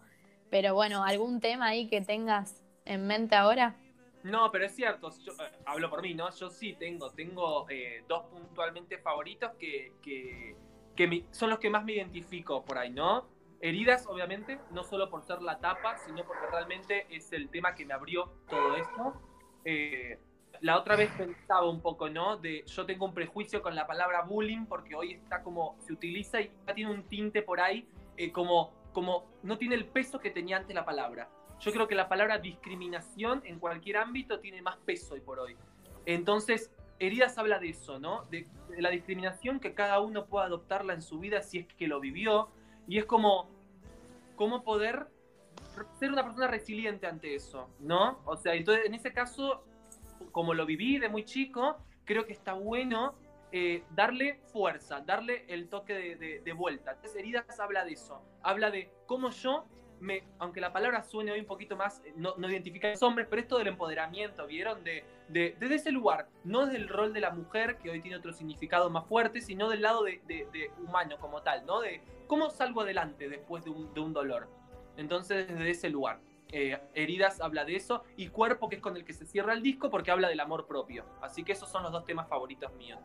[0.50, 3.76] Pero bueno, ¿algún tema ahí que tengas en mente ahora?
[4.24, 6.30] No, pero es cierto, yo, eh, hablo por mí, ¿no?
[6.32, 10.56] Yo sí tengo, tengo eh, dos puntualmente favoritos que, que,
[10.96, 13.30] que mi- son los que más me identifico por ahí, ¿no?
[13.62, 17.86] Heridas, obviamente, no solo por ser la tapa, sino porque realmente es el tema que
[17.86, 19.14] me abrió todo esto.
[19.64, 20.20] Eh,
[20.62, 22.38] la otra vez pensaba un poco, ¿no?
[22.38, 26.42] De yo tengo un prejuicio con la palabra bullying porque hoy está como se utiliza
[26.42, 30.32] y ya tiene un tinte por ahí eh, como como no tiene el peso que
[30.32, 31.30] tenía antes la palabra.
[31.60, 35.56] Yo creo que la palabra discriminación en cualquier ámbito tiene más peso hoy por hoy.
[36.06, 38.26] Entonces, Heridas habla de eso, ¿no?
[38.32, 41.88] De, de la discriminación que cada uno pueda adoptarla en su vida si es que
[41.88, 42.50] lo vivió.
[42.88, 43.50] Y es como,
[44.36, 45.08] cómo poder
[46.00, 48.20] ser una persona resiliente ante eso, ¿no?
[48.26, 49.64] O sea, entonces en ese caso,
[50.40, 51.76] como lo viví de muy chico,
[52.06, 53.14] creo que está bueno
[53.52, 56.92] eh, darle fuerza, darle el toque de, vuelta.
[56.92, 59.66] Entonces, Heridas habla de eso, habla de cómo yo,
[60.00, 63.28] me, aunque la palabra suene hoy un poquito más, eh, no, identifica a los hombres,
[63.30, 64.82] pero esto del empoderamiento, ¿vieron?
[64.86, 68.16] De, de- desde ese lugar, no desde el rol de la mujer, que hoy tiene
[68.16, 71.82] otro significado más fuerte, sino del lado de, de- humano como tal, ¿no?
[71.82, 74.48] De cómo salgo adelante después de un, un dolor.
[74.96, 76.22] Entonces, desde ese lugar.
[76.52, 79.62] Eh, Heridas habla de eso y Cuerpo, que es con el que se cierra el
[79.62, 81.06] disco, porque habla del amor propio.
[81.22, 83.00] Así que esos son los dos temas favoritos míos.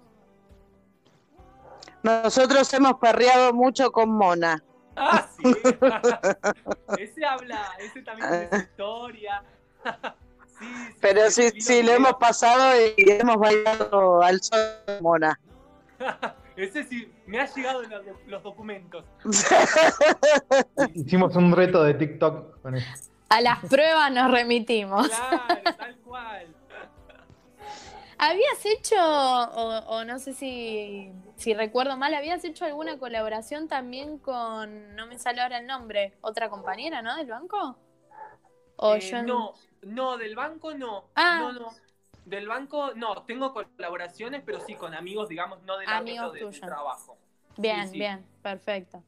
[2.02, 4.62] Nosotros hemos perreado mucho con Mona.
[4.96, 5.42] Ah, sí.
[6.98, 9.42] ese habla, ese también tiene su historia.
[10.58, 15.38] sí, sí, Pero sí, sí, lo hemos pasado y hemos bailado al sol de Mona.
[16.56, 19.04] Ese sí, me ha llegado en los, los documentos.
[20.94, 23.10] Hicimos un reto de TikTok con eso.
[23.34, 25.08] A las pruebas nos remitimos.
[25.08, 26.54] Claro, tal cual.
[28.16, 34.18] ¿Habías hecho, o, o no sé si, si recuerdo mal, habías hecho alguna colaboración también
[34.18, 37.16] con, no me sale ahora el nombre, otra compañera, ¿no?
[37.16, 37.76] Del banco?
[38.76, 41.06] O Eh, yo no, no, del banco no.
[41.16, 41.38] Ah.
[41.40, 41.68] No, no.
[42.24, 47.18] Del banco no, tengo colaboraciones, pero sí con amigos, digamos, no del Amigos de, trabajo.
[47.56, 47.98] Bien, Sí, sí.
[47.98, 49.02] bien, perfecto.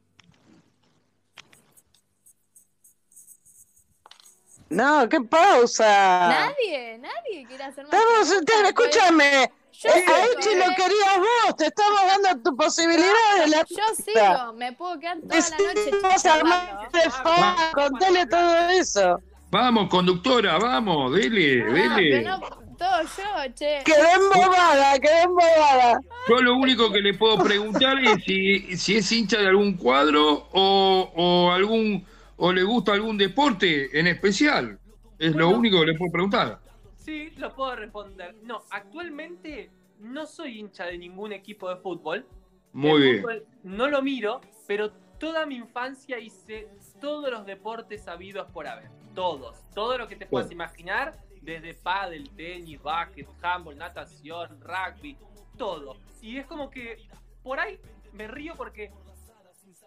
[4.69, 6.27] No, qué pausa.
[6.29, 7.93] Nadie, nadie quiere hacer más.
[7.93, 9.51] Estamos, te- escúchame.
[9.71, 10.75] Yo eh, sigo, a Echi lo ¿eh?
[10.75, 15.35] querías vos, te estamos dando tu posibilidad de la Yo sigo, me puedo quedar toda
[15.39, 16.55] la noche Decimos charlando.
[16.55, 19.21] armar el fan, contale todo eso.
[19.51, 22.39] Vamos, conductora, vamos, dele, Ah, pero no,
[22.77, 23.81] todo yo, che.
[23.85, 25.99] Quedé embobada, quedé embobada.
[26.27, 30.47] Yo lo único que le puedo preguntar es si, si es hincha de algún cuadro
[30.51, 32.03] o, o algún
[32.37, 34.79] o le gusta algún deporte en especial.
[35.19, 35.59] Es lo Bueno.
[35.59, 36.59] único que le puedo preguntar.
[36.95, 38.35] Sí, lo puedo responder.
[38.43, 39.69] No, actualmente
[39.99, 42.25] no soy hincha de ningún equipo de fútbol.
[42.73, 43.21] Muy El bien.
[43.21, 46.67] fútbol no lo miro, pero toda mi infancia hice
[47.01, 48.89] todos los deportes habidos por haber.
[49.15, 49.57] Todos.
[49.73, 55.17] Todo lo que te puedas imaginar, desde pádel, tenis, básquet, handball, natación, rugby,
[55.57, 55.97] todo.
[56.21, 56.97] Y es como que
[57.41, 57.79] por ahí
[58.13, 58.91] me río porque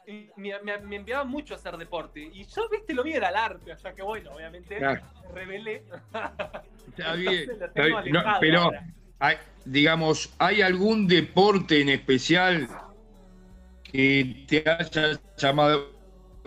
[0.07, 2.21] eh, me, me, me enviaba mucho a hacer deporte.
[2.21, 5.03] Y yo, viste, lo mío era el arte, o sea que bueno, obviamente Claro.
[5.23, 5.85] me rebelé.
[6.89, 7.51] Está bien.
[7.75, 8.11] Está.
[8.11, 8.71] No, pero,
[9.19, 12.69] hay- digamos, ¿hay algún deporte en especial
[13.83, 15.91] que te haya llamado,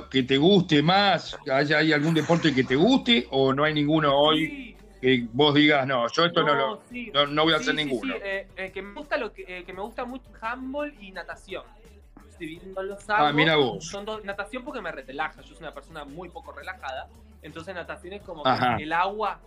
[0.10, 1.38] que te guste más?
[1.52, 5.86] ¿Hay, hay algún deporte que te guste o no hay ninguno hoy que vos digas,
[5.86, 7.12] no, yo esto no, lo, sí.
[7.14, 8.14] no, no voy a Sí, hacer sí, ninguno?
[8.14, 11.12] sí, eh, eh, que me gusta lo que, eh, que me gusta mucho handball y
[11.12, 11.64] natación.
[12.38, 13.86] Si bien no los hago, Ah, mira vos.
[13.88, 15.42] Son dos, natación porque me relaja.
[15.42, 17.08] Yo soy una persona muy poco relajada.
[17.42, 19.40] Entonces natación es como que el agua,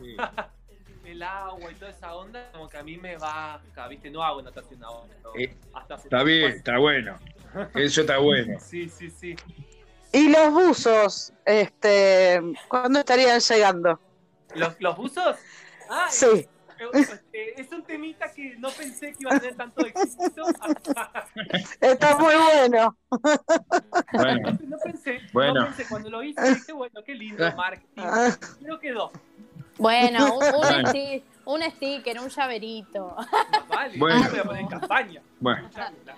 [1.04, 4.10] el agua y toda esa onda, como que a mí me baja, ¿viste?
[4.10, 5.12] No hago natación ahora.
[5.22, 5.30] no.
[5.38, 7.18] Eh, Hasta Está bien, está bueno.
[7.74, 8.58] Eso está bueno.
[8.60, 9.36] Sí, sí, sí.
[10.12, 13.98] Y los buzos, este, ¿cuándo estarían llegando?
[14.54, 15.36] ¿Los, los buzos?
[15.90, 16.48] Ah, Sí.
[16.92, 20.42] Eh, es un temita que no pensé que iba a tener tanto éxito.
[21.80, 22.96] Está muy bueno.
[24.12, 24.58] Bueno.
[24.68, 25.54] No pensé, Bueno.
[25.60, 28.02] no pensé cuando lo hice, dije, bueno, qué lindo marketing.
[28.62, 29.10] Pero quedó.
[29.78, 30.88] Bueno, un, un Bueno.
[30.90, 33.16] sti- un sticker, un llaverito.
[33.68, 34.30] Vale, Bueno.
[34.30, 35.22] voy a poner en campaña.
[35.40, 35.68] Bueno,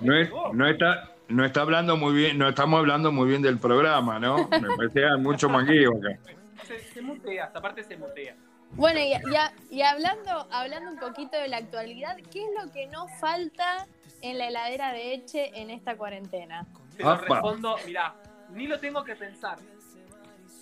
[0.00, 3.58] no, es- no está, no está hablando muy bien, no estamos hablando muy bien del
[3.58, 4.48] programa, ¿no?
[4.48, 6.18] Me parece mucho mangueo acá.
[6.66, 8.34] Se, se mutea, esta parte se mutea.
[8.72, 12.70] Bueno, y, y a- y hablando, hablando un poquito de la actualidad, ¿qué es lo
[12.72, 13.86] que no falta
[14.20, 16.66] en la heladera de Eche en esta cuarentena?
[16.96, 17.22] Te lo Apa.
[17.26, 18.14] respondo, mirá,
[18.50, 19.58] ni lo tengo que pensar.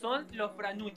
[0.00, 0.92] Son los Franui.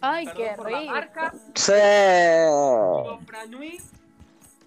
[0.00, 0.92] Ay, Perdón qué por la rico.
[0.92, 1.32] marca.
[1.54, 1.72] Sí.
[1.72, 3.78] Los Franui,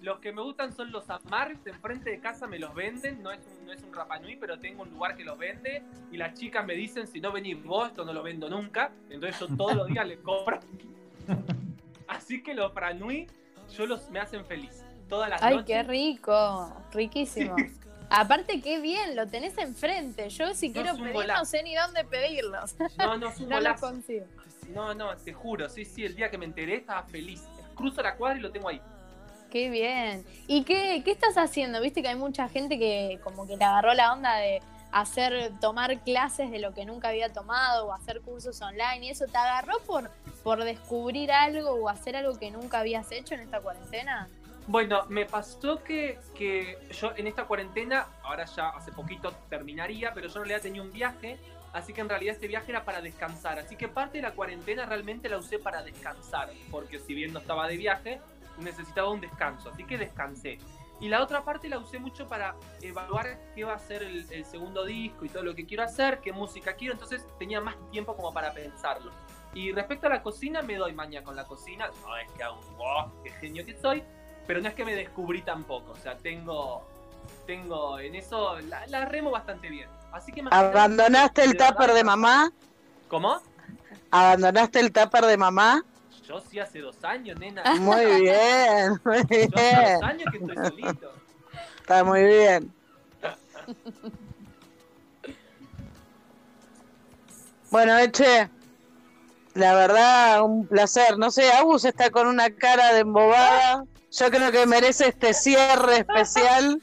[0.02, 3.40] los que me gustan son los Amargs, enfrente de casa me los venden, no es
[3.46, 6.64] un, no es un Rapanui, pero tengo un lugar que los vende y las chicas
[6.66, 9.86] me dicen, si no venís vos, esto no lo vendo nunca, entonces yo todos los
[9.88, 10.58] días les compro.
[12.30, 13.26] Así que los Franui,
[13.76, 14.84] yo los me hacen feliz.
[15.08, 15.66] Todas las Ay, noches.
[15.66, 17.56] qué rico, riquísimo.
[18.08, 20.28] Aparte, qué bien, lo tenés enfrente.
[20.30, 22.76] Yo si No, quiero pedir, no sé ni dónde pedirlos.
[22.98, 24.26] No, no, es un No los consigo.
[24.72, 27.42] No, no, te juro, sí, sí, el día que me enteré estaba feliz.
[27.74, 28.80] Cruzo la cuadra y lo tengo ahí.
[29.50, 30.24] Qué bien.
[30.46, 31.80] ¿Y qué, qué estás haciendo?
[31.80, 34.62] Viste que hay mucha gente que como que le agarró la onda de
[34.92, 39.26] hacer, tomar clases de lo que nunca había tomado o hacer cursos online y eso.
[39.26, 40.10] ¿Te agarró por,
[40.42, 44.28] por descubrir algo o hacer algo que nunca habías hecho en esta cuarentena?
[44.66, 50.28] Bueno, me pasó que, que yo en esta cuarentena, ahora ya hace poquito terminaría, pero
[50.28, 51.38] yo en realidad tenía un viaje,
[51.72, 53.58] así que en realidad este viaje era para descansar.
[53.58, 57.40] Así que parte de la cuarentena realmente la usé para descansar, porque si bien no
[57.40, 58.20] estaba de viaje,
[58.58, 60.58] necesitaba un descanso, así que descansé.
[61.00, 64.44] Y la otra parte la usé mucho para evaluar qué va a ser el, el
[64.44, 68.14] segundo disco y todo lo que quiero hacer, qué música quiero, entonces tenía más tiempo
[68.14, 69.10] como para pensarlo.
[69.54, 72.60] Y respecto a la cocina, me doy maña con la cocina, no es que hago,
[72.76, 74.04] wow, qué genio que soy,
[74.46, 76.86] pero no es que me descubrí tampoco, o sea, tengo,
[77.46, 79.88] tengo en eso, la, la remo bastante bien.
[80.12, 82.52] Así que ¿Abandonaste el tupper de mamá?
[83.08, 83.40] ¿Cómo?
[84.10, 85.84] ¿Abandonaste el tupper de mamá?
[86.30, 87.64] Yo sí hace dos años, nena.
[87.80, 89.94] Muy bien, muy Yo hace bien.
[89.94, 91.12] dos años que estoy solito.
[91.80, 92.72] Está muy bien.
[97.72, 98.48] Bueno, Eche,
[99.54, 101.18] la verdad, un placer.
[101.18, 103.82] No sé, Agus está con una cara de embobada.
[104.12, 106.80] Yo creo que merece este cierre especial.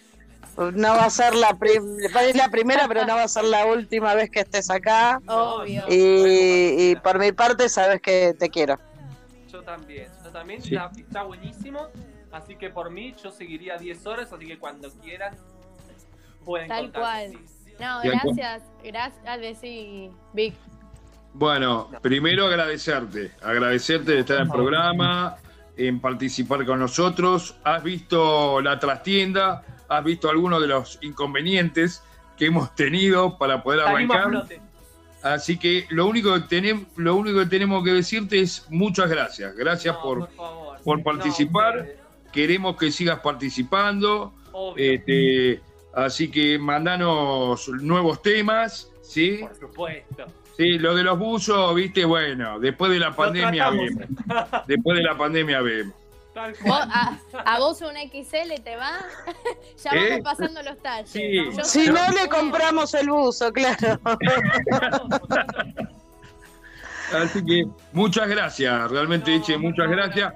[0.58, 3.66] No va a ser la, prim- es la primera, pero no va a ser la
[3.66, 5.22] última vez que estés acá.
[5.26, 5.86] Obvio.
[5.88, 8.78] Y, y por mi parte, sabes que te quiero.
[9.58, 10.76] Yo también, yo también, Sí.
[10.76, 11.88] está, está buenísimo.
[12.32, 15.36] Así que por mí yo seguiría 10 horas, así que cuando quieran
[16.46, 17.02] pueden Tal contar.
[17.02, 17.32] cual.
[17.66, 17.74] sí.
[17.80, 18.64] No, acá- gracias.
[18.84, 19.62] Gracias.
[20.34, 20.54] Vic.
[21.34, 25.38] Bueno, primero agradecerte, agradecerte de estar en el programa,
[25.76, 27.56] en participar con nosotros.
[27.64, 32.04] Has visto la trastienda, has visto algunos de los inconvenientes
[32.38, 34.60] que hemos tenido para poder Salimos a arrancar.
[35.34, 39.56] Así que lo único que tenemos, lo único que tenemos que decirte es muchas gracias.
[39.56, 40.30] Gracias por,
[40.84, 41.88] por participar.
[42.32, 44.34] Queremos que sigas participando.
[44.76, 45.62] Este,
[45.94, 49.40] así que mandanos nuevos temas, ¿sí?
[49.42, 50.26] Por supuesto.
[50.58, 54.08] Sí, lo de los buzos, viste, bueno, después de la pandemia vemos.
[54.68, 55.94] Después de la pandemia vemos.
[56.38, 56.88] Tal cual.
[56.94, 59.00] a, a vos un XL te va?
[59.84, 60.10] ya ¿Eh?
[60.10, 61.10] vamos pasando los talles.
[61.10, 61.50] Sí.
[61.64, 64.00] Si no le compramos el buzo, claro.
[67.12, 70.32] Así que muchas gracias, realmente dice muchas gracias.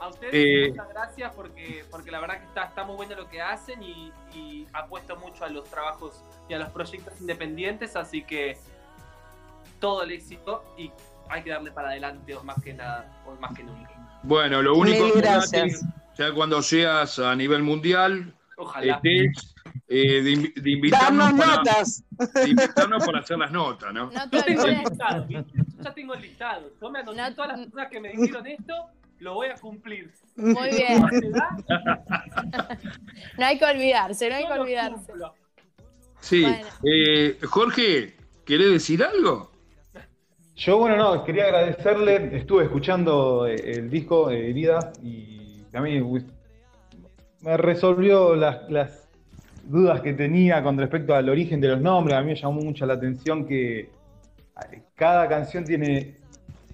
[0.00, 3.30] A ustedes Eh, muchas gracias porque, porque la verdad que está, está muy bueno lo
[3.30, 8.24] que hacen y, y apuesto mucho a los trabajos y a los proyectos independientes, así
[8.24, 8.58] que
[9.78, 10.90] todo el éxito y
[11.28, 14.09] hay que darle para adelante o más que nada, o más que nunca.
[14.22, 15.70] Bueno, lo único Mil que
[16.18, 18.96] ya cuando seas a nivel mundial, Ojalá.
[18.96, 19.54] estés,
[19.88, 22.04] eh, de, invi- de invitarnos para, notas.
[22.34, 24.10] de invitarnos para hacer las notas, ¿no?
[24.10, 25.52] No te Yo tengo listado, ¿viste?
[25.56, 26.70] Yo ya tengo el listado.
[26.80, 28.74] Yo me anoté todas las personas que me dijeron esto,
[29.20, 30.12] lo voy a cumplir.
[30.36, 31.04] Muy bien.
[33.38, 35.12] No hay que olvidarse, no hay Yo que olvidarse.
[36.20, 36.42] Sí.
[36.42, 36.66] Bueno.
[36.84, 39.50] Eh, Jorge, ¿querés decir algo?
[40.56, 46.04] Yo, bueno, no, quería agradecerle, estuve escuchando eh, el disco eh, Herida y también
[47.40, 49.10] me resolvió las, las
[49.62, 52.16] dudas que tenía con respecto al origen de los nombres.
[52.18, 53.96] A mí me llamó mucho la atención que
[54.94, 56.20] cada canción tiene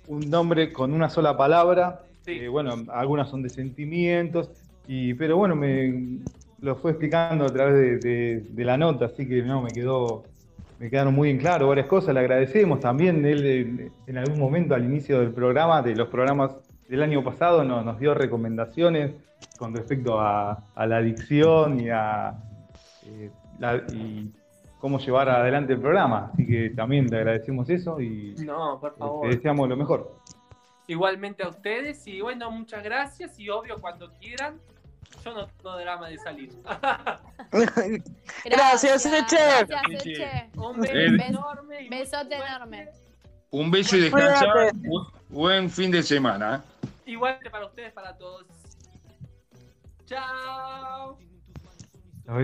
[0.06, 2.06] un nombre con una sola palabra.
[2.26, 4.50] Eh, bueno, algunas son de sentimientos,
[4.86, 6.20] y, pero bueno, me
[6.58, 10.30] lo fue explicando a través de, de- de la nota, así que no, me quedó
[10.78, 14.84] me quedaron muy en claro varias cosas, le agradecemos también, él en algún momento al
[14.84, 16.54] inicio del programa, de los programas
[16.88, 19.12] del año pasado, no- nos dio recomendaciones
[19.58, 22.34] con respecto a, a la adicción y a
[23.06, 24.30] eh, la- y
[24.78, 29.28] cómo llevar adelante el programa, así que también le agradecemos eso y No, por te
[29.28, 30.14] deseamos lo mejor.
[30.88, 34.60] Igualmente a ustedes y bueno, muchas gracias y obvio cuando quieran,
[35.24, 36.50] yo no tengo drama de salir.
[38.44, 39.36] Gracias, Eche.
[39.66, 40.50] Gracias, Eche.
[40.56, 41.88] Un beso Eh, enorme.
[41.90, 42.88] Besote enorme.
[43.50, 44.72] Un beso y descansar.
[45.28, 46.62] Buen fin de semana.
[46.82, 46.88] ¿eh?
[47.12, 48.46] Igualmente para ustedes, para todos.
[50.06, 51.18] Chao.
[52.28, 52.34] A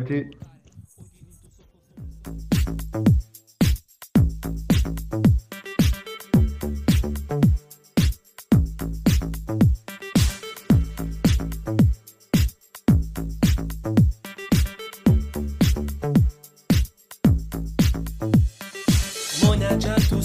[19.84, 20.21] ver si-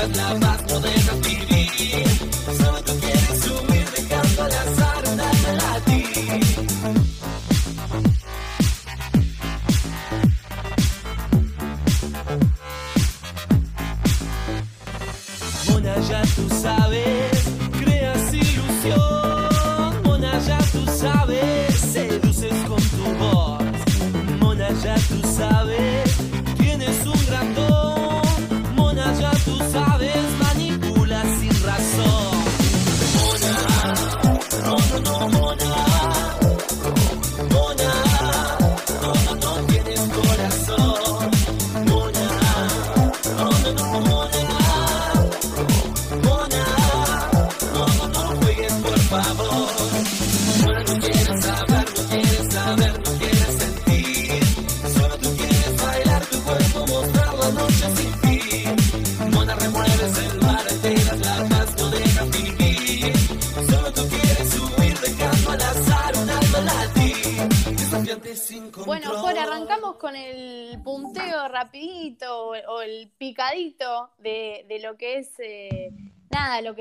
[0.00, 1.29] dejas nada más, no dejas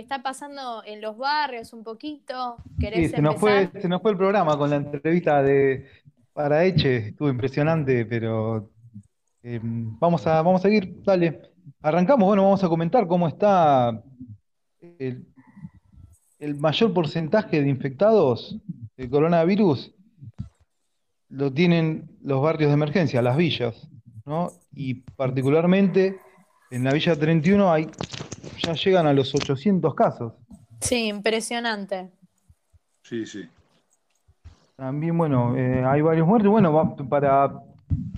[0.10, 2.58] está pasando en los barrios un poquito.
[2.80, 3.70] ¿Querés Sí, se nos, empezar?
[3.72, 5.86] fue, se nos fue el programa con la entrevista de
[6.34, 8.72] para Eche, estuvo impresionante, pero
[9.44, 11.42] eh, vamos a, vamos a seguir, dale.
[11.84, 14.02] Arrancamos, bueno, vamos a comentar cómo está
[14.82, 15.28] el,
[16.40, 18.58] el mayor porcentaje de infectados
[18.98, 19.94] de coronavirus
[21.30, 23.88] lo tienen los barrios de emergencia, las villas,
[24.26, 24.54] ¿no?
[24.74, 26.18] Y particularmente
[26.72, 27.90] en la Villa 31 hay,
[28.66, 30.34] ya llegan a los 800 casos.
[30.82, 32.10] Sí, impresionante.
[33.04, 33.48] Sí, sí.
[34.76, 36.52] También, bueno, eh, hay varios muertos.
[36.52, 37.52] Bueno, va- para,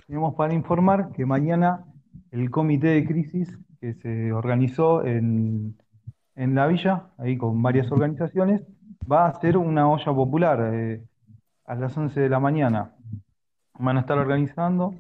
[0.05, 1.85] tenemos para informar que mañana
[2.31, 5.75] el comité de crisis que se organizó en,
[6.35, 8.61] en la villa, ahí con varias organizaciones,
[9.11, 11.01] va a hacer una olla popular eh,
[11.65, 12.91] a las 11 de la mañana.
[13.79, 14.93] Van a estar organizando.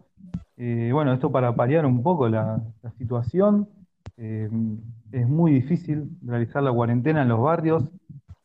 [0.63, 3.67] Eh, bueno, esto para paliar un poco la, la situación.
[4.17, 4.47] Eh,
[5.11, 7.83] es muy difícil realizar la cuarentena en los barrios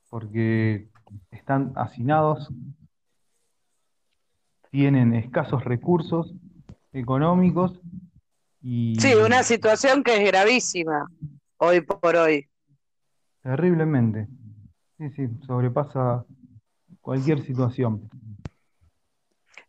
[0.08, 0.88] porque
[1.30, 2.50] están hacinados,
[4.70, 6.32] tienen escasos recursos
[6.94, 7.78] económicos
[8.62, 11.06] y Sí, una situación que es gravísima
[11.58, 12.46] hoy por hoy.
[13.42, 14.26] terriblemente.
[14.96, 16.24] Sí, sí, sobrepasa
[17.02, 18.08] cualquier situación.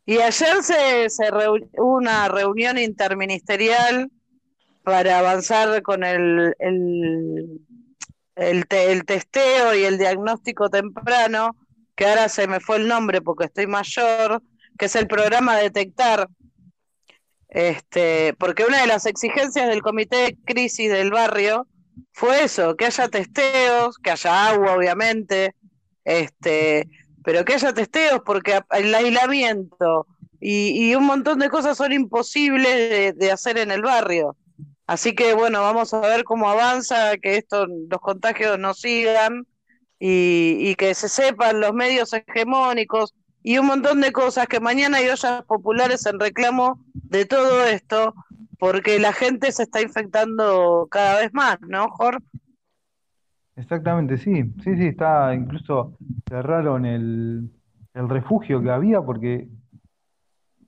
[0.09, 1.29] Y ayer se, se
[1.73, 4.09] una reunión interministerial
[4.81, 7.59] para avanzar con el, el,
[8.35, 11.57] el, te- el testeo y el diagnóstico temprano,
[11.93, 14.41] que ahora se me fue el nombre porque estoy mayor,
[14.79, 16.29] que es el programa Detectar.
[17.49, 21.67] Este, porque una de las exigencias del comité de crisis del barrio
[22.13, 25.53] fue eso, que haya testeos, que haya agua, obviamente,
[26.05, 26.87] este,
[27.28, 30.07] pero que haya testeos porque el aislamiento
[30.39, 34.38] y, un montón de cosas son imposibles de, hacer en el barrio.
[34.86, 39.45] Así que bueno, vamos a ver cómo avanza, que esto, los contagios no sigan
[39.99, 43.13] y, y que se sepan los medios hegemónicos
[43.43, 48.13] y un montón de cosas que mañana hay ollas populares en reclamo de todo esto,
[48.57, 52.23] porque la gente se está infectando cada vez más, ¿no, Jorge?
[53.57, 55.97] Exactamente, sí, sí, sí, está, incluso
[56.29, 57.49] cerraron el,
[57.93, 59.47] refugio que había porque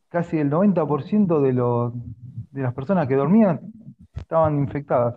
[0.09, 1.93] casi el 90% de los,
[2.51, 3.61] de las personas que dormían
[4.15, 5.15] estaban infectadas.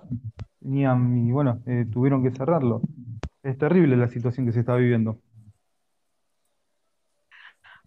[0.60, 2.82] Tenían, y bueno, eh, tuvieron que cerrarlo.
[3.42, 5.18] Es terrible la situación que se está viviendo.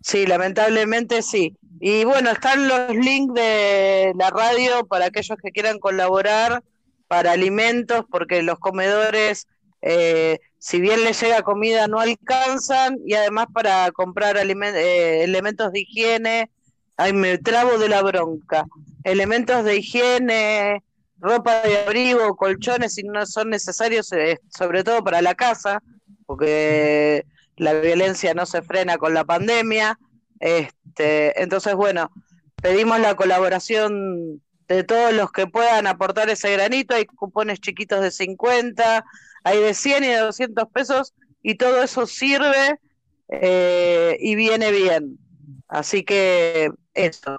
[0.01, 1.55] Sí, lamentablemente sí.
[1.79, 6.63] Y bueno, están los links de la radio para aquellos que quieran colaborar
[7.07, 9.47] para alimentos, porque los comedores,
[9.87, 15.81] eh, si bien les llega comida, no alcanzan, y además para comprar eh, elementos de
[15.81, 16.49] higiene,
[16.97, 18.65] ay, me trabo de la bronca,
[19.03, 20.83] elementos de higiene,
[21.19, 25.83] ropa de abrigo, colchones, si no son necesarios, eh, sobre todo para la casa,
[26.25, 27.23] porque
[27.55, 29.99] la violencia no se frena con la pandemia.
[30.39, 32.09] Este, entonces, bueno,
[32.59, 36.95] pedimos la colaboración de todos los que puedan aportar ese granito.
[36.95, 39.05] Hay cupones chiquitos de 50,
[39.45, 42.79] hay de 100 y de 200 pesos, y todo eso sirve
[43.29, 45.19] eh, y viene bien.
[45.67, 47.37] Así que eso,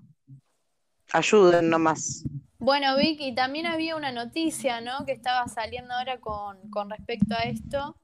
[1.13, 2.25] ayuden nomás.
[2.59, 5.05] Bueno, Vicky, también había una noticia, ¿no?
[5.05, 7.97] Que estaba saliendo ahora con, con respecto a esto.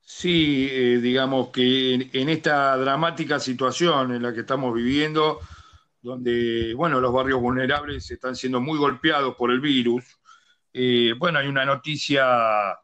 [0.00, 5.40] Sí, eh, digamos que en, en esta dramática situación en la que estamos viviendo,
[6.00, 10.17] donde, bueno, los barrios vulnerables están siendo muy golpeados por el virus,
[10.72, 12.78] eh, bueno, hay una noticia,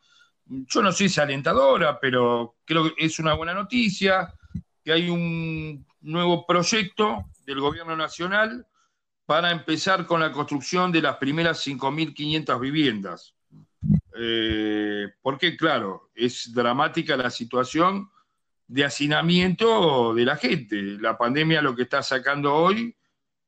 [0.46, 4.32] yo no sé si alentadora, pero creo que es una buena noticia,
[4.82, 8.66] que hay un nuevo proyecto del gobierno nacional
[9.26, 13.34] para empezar con la construcción de las primeras 5.500 viviendas.
[14.16, 18.10] Eh, porque, claro, es dramática la situación
[18.66, 20.80] de hacinamiento de la gente.
[20.82, 22.94] La pandemia lo que está sacando hoy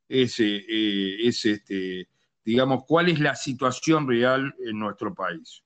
[0.09, 2.09] es, eh, es este,
[2.47, 5.65] digamos, cuál es la situación real en nuestro país.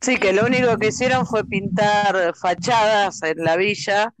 [0.00, 4.14] Sí, que lo único que hicieron fue pintar fachadas en la villa.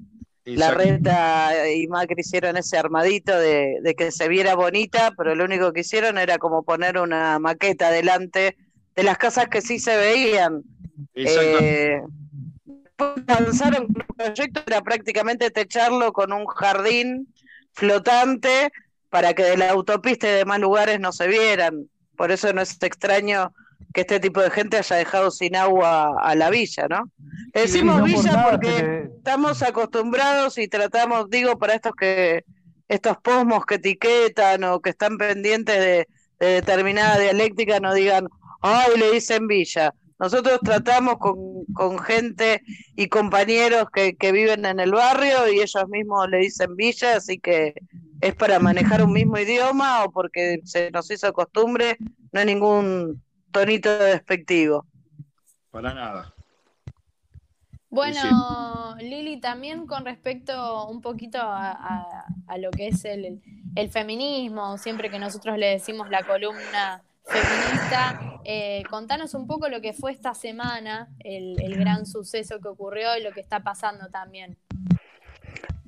[0.44, 0.72] La.
[0.72, 5.72] Reta y Macri hicieron ese armadito de, de que se viera bonita, pero lo único
[5.72, 8.56] que hicieron era como poner una maqueta delante
[8.96, 10.64] de las casas que sí se veían.
[11.14, 12.00] Eh,
[12.64, 17.32] después lanzaron un proyecto, era prácticamente techarlo con un jardín
[17.72, 18.72] flotante
[19.10, 21.88] para que de la autopista y demás lugares no se vieran.
[22.16, 23.52] Por eso no es extraño
[23.92, 27.10] que este tipo de gente haya dejado sin agua a la villa, ¿no?
[27.52, 32.44] Decimos no por villa nada porque le- estamos acostumbrados y tratamos, digo, para estos que
[32.88, 36.08] estos posmos que etiquetan o que están pendientes de,
[36.40, 38.26] de determinada dialéctica no digan,
[38.62, 39.94] ay, le dicen villa.
[40.18, 42.60] Nosotros tratamos con, con gente
[42.96, 47.38] y compañeros que, que viven en el barrio y ellos mismos le dicen villa, así
[47.38, 47.74] que
[48.20, 51.96] es para manejar un mismo idioma o porque se nos hizo costumbre,
[52.32, 54.86] no hay ningún tonito despectivo.
[55.70, 56.34] Para nada.
[57.90, 63.40] Bueno, Lili, también con respecto un poquito a, a- a lo que es el,
[63.74, 69.80] el feminismo, siempre que nosotros le decimos la columna feminista, eh, contanos un poco lo
[69.80, 74.08] que fue esta semana, el, el gran suceso que ocurrió y lo que está pasando
[74.08, 74.56] también.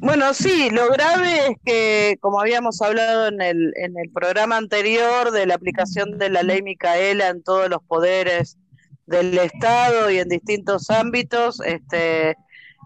[0.03, 5.31] Bueno, sí, lo grave es que, como habíamos hablado en el, en el programa anterior,
[5.31, 8.59] de la aplicación de la ley Micaela en todos los poderes
[9.07, 12.37] del Estado y en distintos ámbitos, este,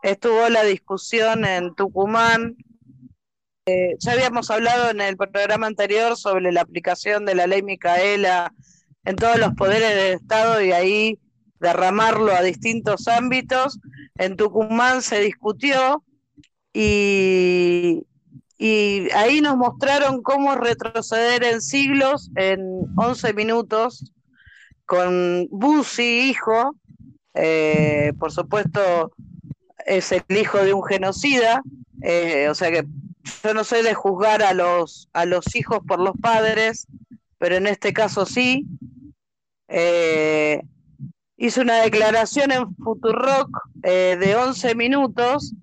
[0.03, 2.55] estuvo la discusión en Tucumán.
[3.65, 8.53] Eh, ya habíamos hablado en el programa anterior sobre la aplicación de la ley Micaela
[9.07, 11.19] en todos los poderes del Estado y ahí
[11.61, 13.79] derramarlo a distintos ámbitos.
[14.17, 16.03] En Tucumán se discutió
[16.79, 18.07] y,
[18.59, 22.61] y ahí nos mostraron cómo retroceder en siglos en
[22.97, 24.13] 11 minutos
[24.85, 26.77] con Bussi, hijo,
[27.33, 29.11] eh, por supuesto
[29.87, 31.63] es el hijo de un genocida,
[32.03, 32.85] eh, o sea que
[33.43, 36.87] yo no soy de juzgar a los, a los hijos por los padres,
[37.39, 38.67] pero en este caso sí.
[39.69, 40.61] Eh,
[41.39, 43.49] hizo una declaración en Futurock
[43.83, 45.55] eh, de 11 minutos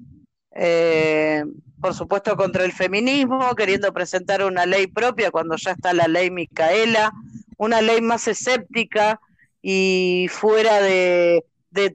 [0.56, 1.43] eh,
[1.82, 6.32] por supuesto contra el feminismo, queriendo presentar una ley propia cuando ya está la ley
[6.32, 7.12] Micaela,
[7.58, 9.20] una ley más escéptica
[9.62, 11.43] y fuera de,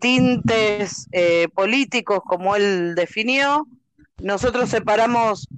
[0.00, 3.66] tintes eh, políticos como él definió.
[4.20, 5.48] Nosotros separamos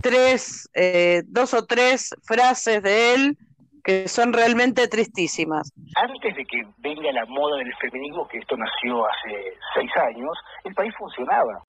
[0.00, 3.38] tres, eh, dos o tres frases de él
[3.84, 5.72] que son realmente tristísimas.
[5.96, 10.74] Antes de que venga la moda del feminismo, que esto nació hace seis años, el
[10.74, 11.62] país funcionaba.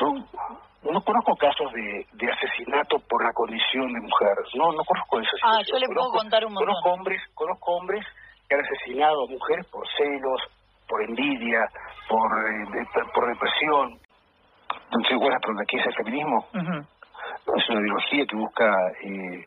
[0.00, 5.20] Yo no conozco casos de, de asesinato por la condición de mujer, no, no conozco
[5.20, 6.66] esa Ah, yo le puedo Conozco- contar un montón.
[6.68, 8.04] Conozco hombres, conozco hombres
[8.48, 10.40] que han asesinado a mujeres por celos,
[10.88, 11.66] por envidia,
[12.08, 13.98] por, eh, por depresión.
[14.84, 16.46] Entonces, bueno, pero ¿qué es el feminismo?
[16.52, 18.70] Es una ideología que busca,
[19.02, 19.44] eh,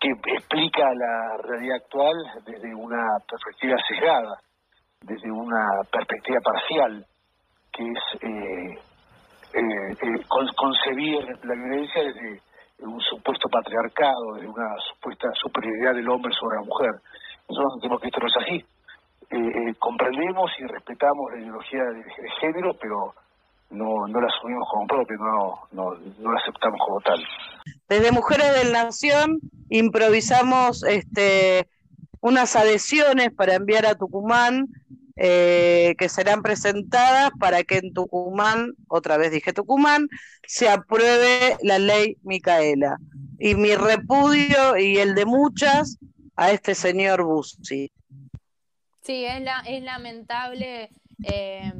[0.00, 2.14] que explica la realidad actual
[2.44, 4.36] desde una perspectiva sesgada,
[5.00, 7.06] desde una perspectiva parcial,
[7.72, 8.78] que es eh,
[9.54, 12.40] eh, eh, con- concebir la violencia desde
[12.80, 16.90] un supuesto patriarcado, desde una supuesta superioridad del hombre sobre la mujer.
[17.48, 18.64] Nosotros entendemos que esto no es así.
[19.30, 19.36] Eh,
[19.70, 23.14] eh, comprendemos y respetamos la ideología de, de género, pero
[23.70, 27.22] no, no la asumimos como propia, no, no, no la aceptamos como tal.
[27.88, 29.38] Desde Mujeres del Nación
[29.70, 31.68] improvisamos este,
[32.20, 34.66] unas adhesiones para enviar a Tucumán
[35.20, 40.08] eh, que serán presentadas para que en Tucumán, otra vez dije Tucumán,
[40.46, 42.98] se apruebe la ley Micaela.
[43.36, 45.98] Y mi repudio y el de muchas
[46.36, 47.90] a este señor Bussi.
[49.02, 50.90] Sí, es, la, es lamentable
[51.24, 51.72] eh,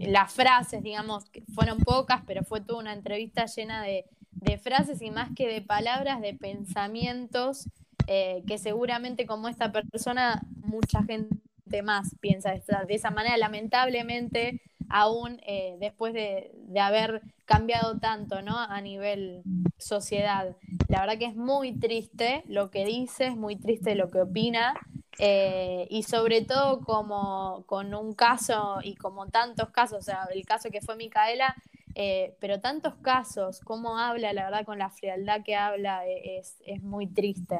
[0.00, 5.02] las frases, digamos, que fueron pocas, pero fue toda una entrevista llena de, de frases
[5.02, 7.68] y más que de palabras, de pensamientos,
[8.06, 11.36] eh, que seguramente como esta persona, mucha gente
[11.82, 18.58] más piensa de esa, manera, lamentablemente, aún eh, después de, haber cambiado tanto ¿no?
[18.58, 19.42] a nivel
[19.78, 20.56] sociedad.
[20.88, 24.74] La verdad que es muy triste lo que dice, es muy triste lo que opina.
[25.18, 30.46] eh, y sobre todo como con un caso y como tantos casos, o sea, el
[30.46, 31.56] caso que fue Micaela,
[31.96, 36.80] eh, pero tantos casos, cómo habla, la verdad, con la frialdad que habla, es, es
[36.82, 37.58] muy triste.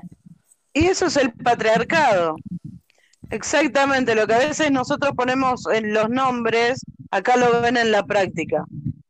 [0.72, 2.36] Y eso es el patriarcado.
[3.30, 8.04] Exactamente, lo que a veces nosotros ponemos en los nombres, acá lo ven en la
[8.04, 8.64] práctica.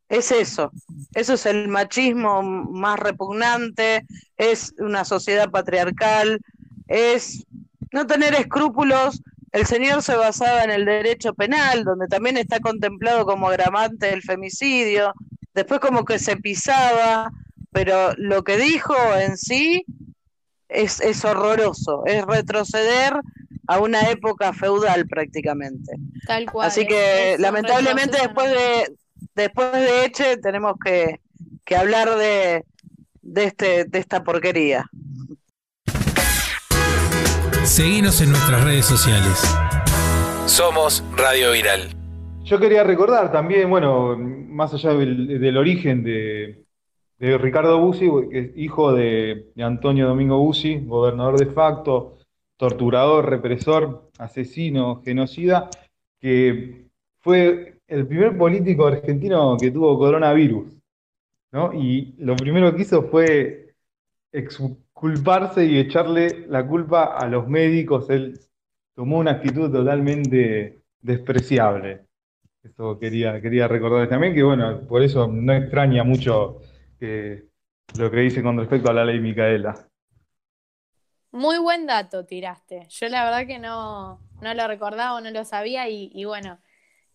[0.09, 0.73] Es eso,
[1.14, 4.07] eso es el machismo más repugnante,
[4.37, 6.41] es una sociedad patriarcal,
[6.89, 7.45] es
[7.93, 9.23] no tener escrúpulos.
[9.53, 14.23] El señor se basaba en el derecho penal, donde también está contemplado como agravante el
[14.23, 15.12] femicidio,
[15.55, 17.31] después como que se pisaba,
[17.71, 19.85] pero lo que dijo en sí
[20.69, 23.14] es, es horroroso, es retroceder
[23.69, 25.93] a una época feudal prácticamente.
[26.27, 26.66] Tal cual.
[26.66, 28.97] Así que lamentablemente después de
[29.35, 31.21] después de Eche tenemos que,
[31.64, 32.64] que hablar de,
[33.23, 34.87] de este de esta porquería.
[37.64, 39.39] Seguinos en nuestras redes sociales.
[40.47, 41.91] Somos Radio Viral.
[42.45, 46.64] yo quería recordar también, bueno, más allá del, del origen de,
[47.19, 52.18] de Ricardo Bussi, que es hijo de, de Antonio Domingo Bussi, gobernador de facto,
[52.59, 55.70] torturador, represor, asesino, genocida,
[56.20, 56.88] que
[57.20, 60.66] fue el primer político argentino que tuvo coronavirus,
[61.52, 61.72] ¿no?
[61.72, 63.74] Y lo primero que hizo fue
[64.32, 68.11] exculparse y echarle la culpa a los médicos.
[68.11, 68.38] Él
[68.94, 72.06] tomó una actitud totalmente despreciable.
[72.62, 76.61] Eso quería, quería recordar también, que bueno, por eso no extraña mucho
[76.98, 77.44] que,
[77.96, 79.88] lo que dice con respecto a la ley Micaela.
[81.31, 82.87] Muy buen dato tiraste.
[82.89, 86.59] Yo la verdad que no, no lo recordaba o no lo sabía y, y bueno,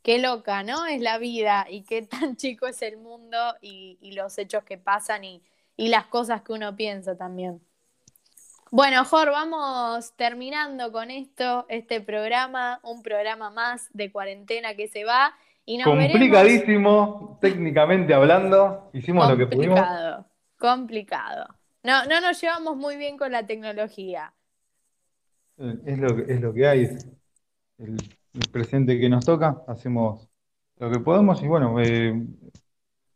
[0.03, 0.85] qué loca, ¿no?
[0.85, 4.77] Es la vida y qué tan chico es el mundo y, y los hechos que
[4.77, 5.41] pasan y,
[5.77, 7.61] y las cosas que uno piensa también.
[8.69, 15.05] Bueno, Jor, vamos terminando con esto, este programa, un programa más de cuarentena que se
[15.05, 16.13] va y nos veremos.
[16.13, 19.79] Complicadísimo, técnicamente hablando, hicimos lo que pudimos.
[19.79, 20.25] Complicado,
[20.57, 21.62] complicado.
[21.83, 24.33] No, no nos llevamos muy bien con la tecnología.
[25.57, 27.07] Eh, Es lo que, es lo que hay, es
[27.79, 27.97] el,
[28.33, 30.29] el presente que nos toca, hacemos
[30.77, 32.13] lo que podemos y bueno, eh,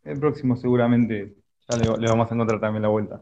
[0.04, 1.36] el próximo seguramente
[1.70, 3.22] ya le, le vamos a encontrar también la vuelta.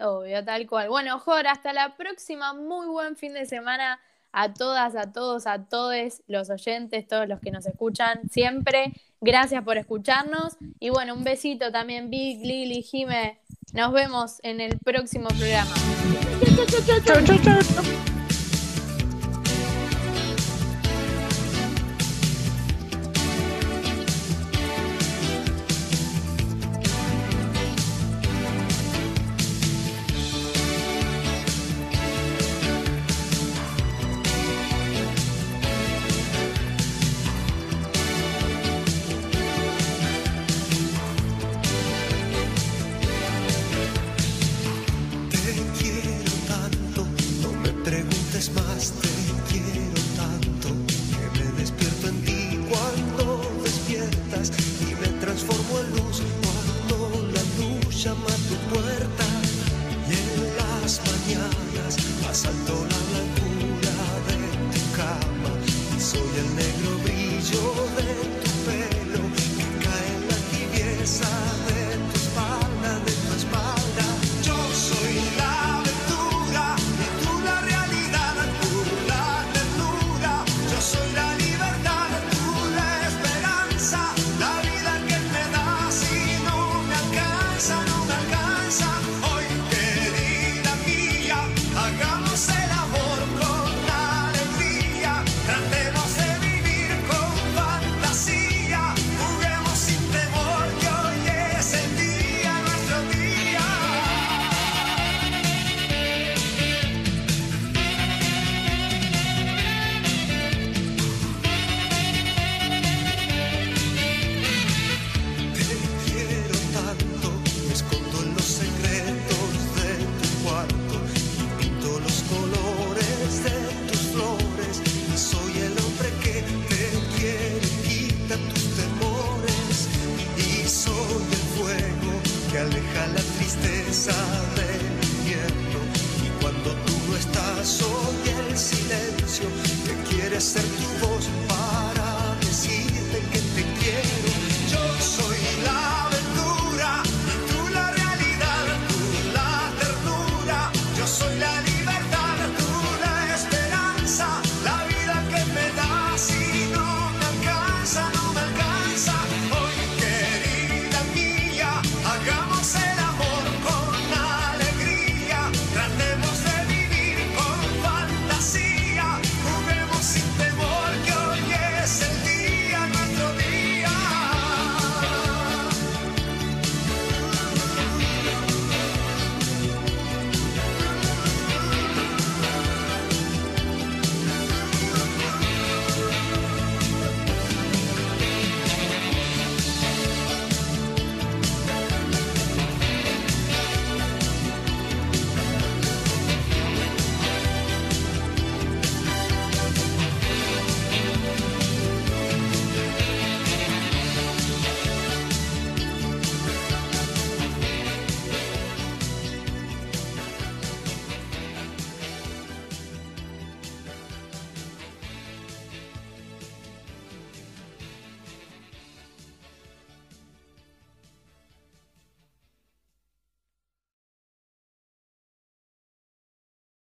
[0.00, 0.88] Obvio, tal cual.
[0.88, 2.52] Bueno, Jor, hasta la próxima.
[2.52, 4.00] Muy buen fin de semana
[4.32, 8.92] a todas, a todos, a todos los oyentes, todos los que nos escuchan siempre.
[9.20, 10.56] Gracias por escucharnos.
[10.80, 13.40] Y bueno, un besito también, Big, Lili, Jime.
[13.74, 15.74] Nos vemos en el próximo programa.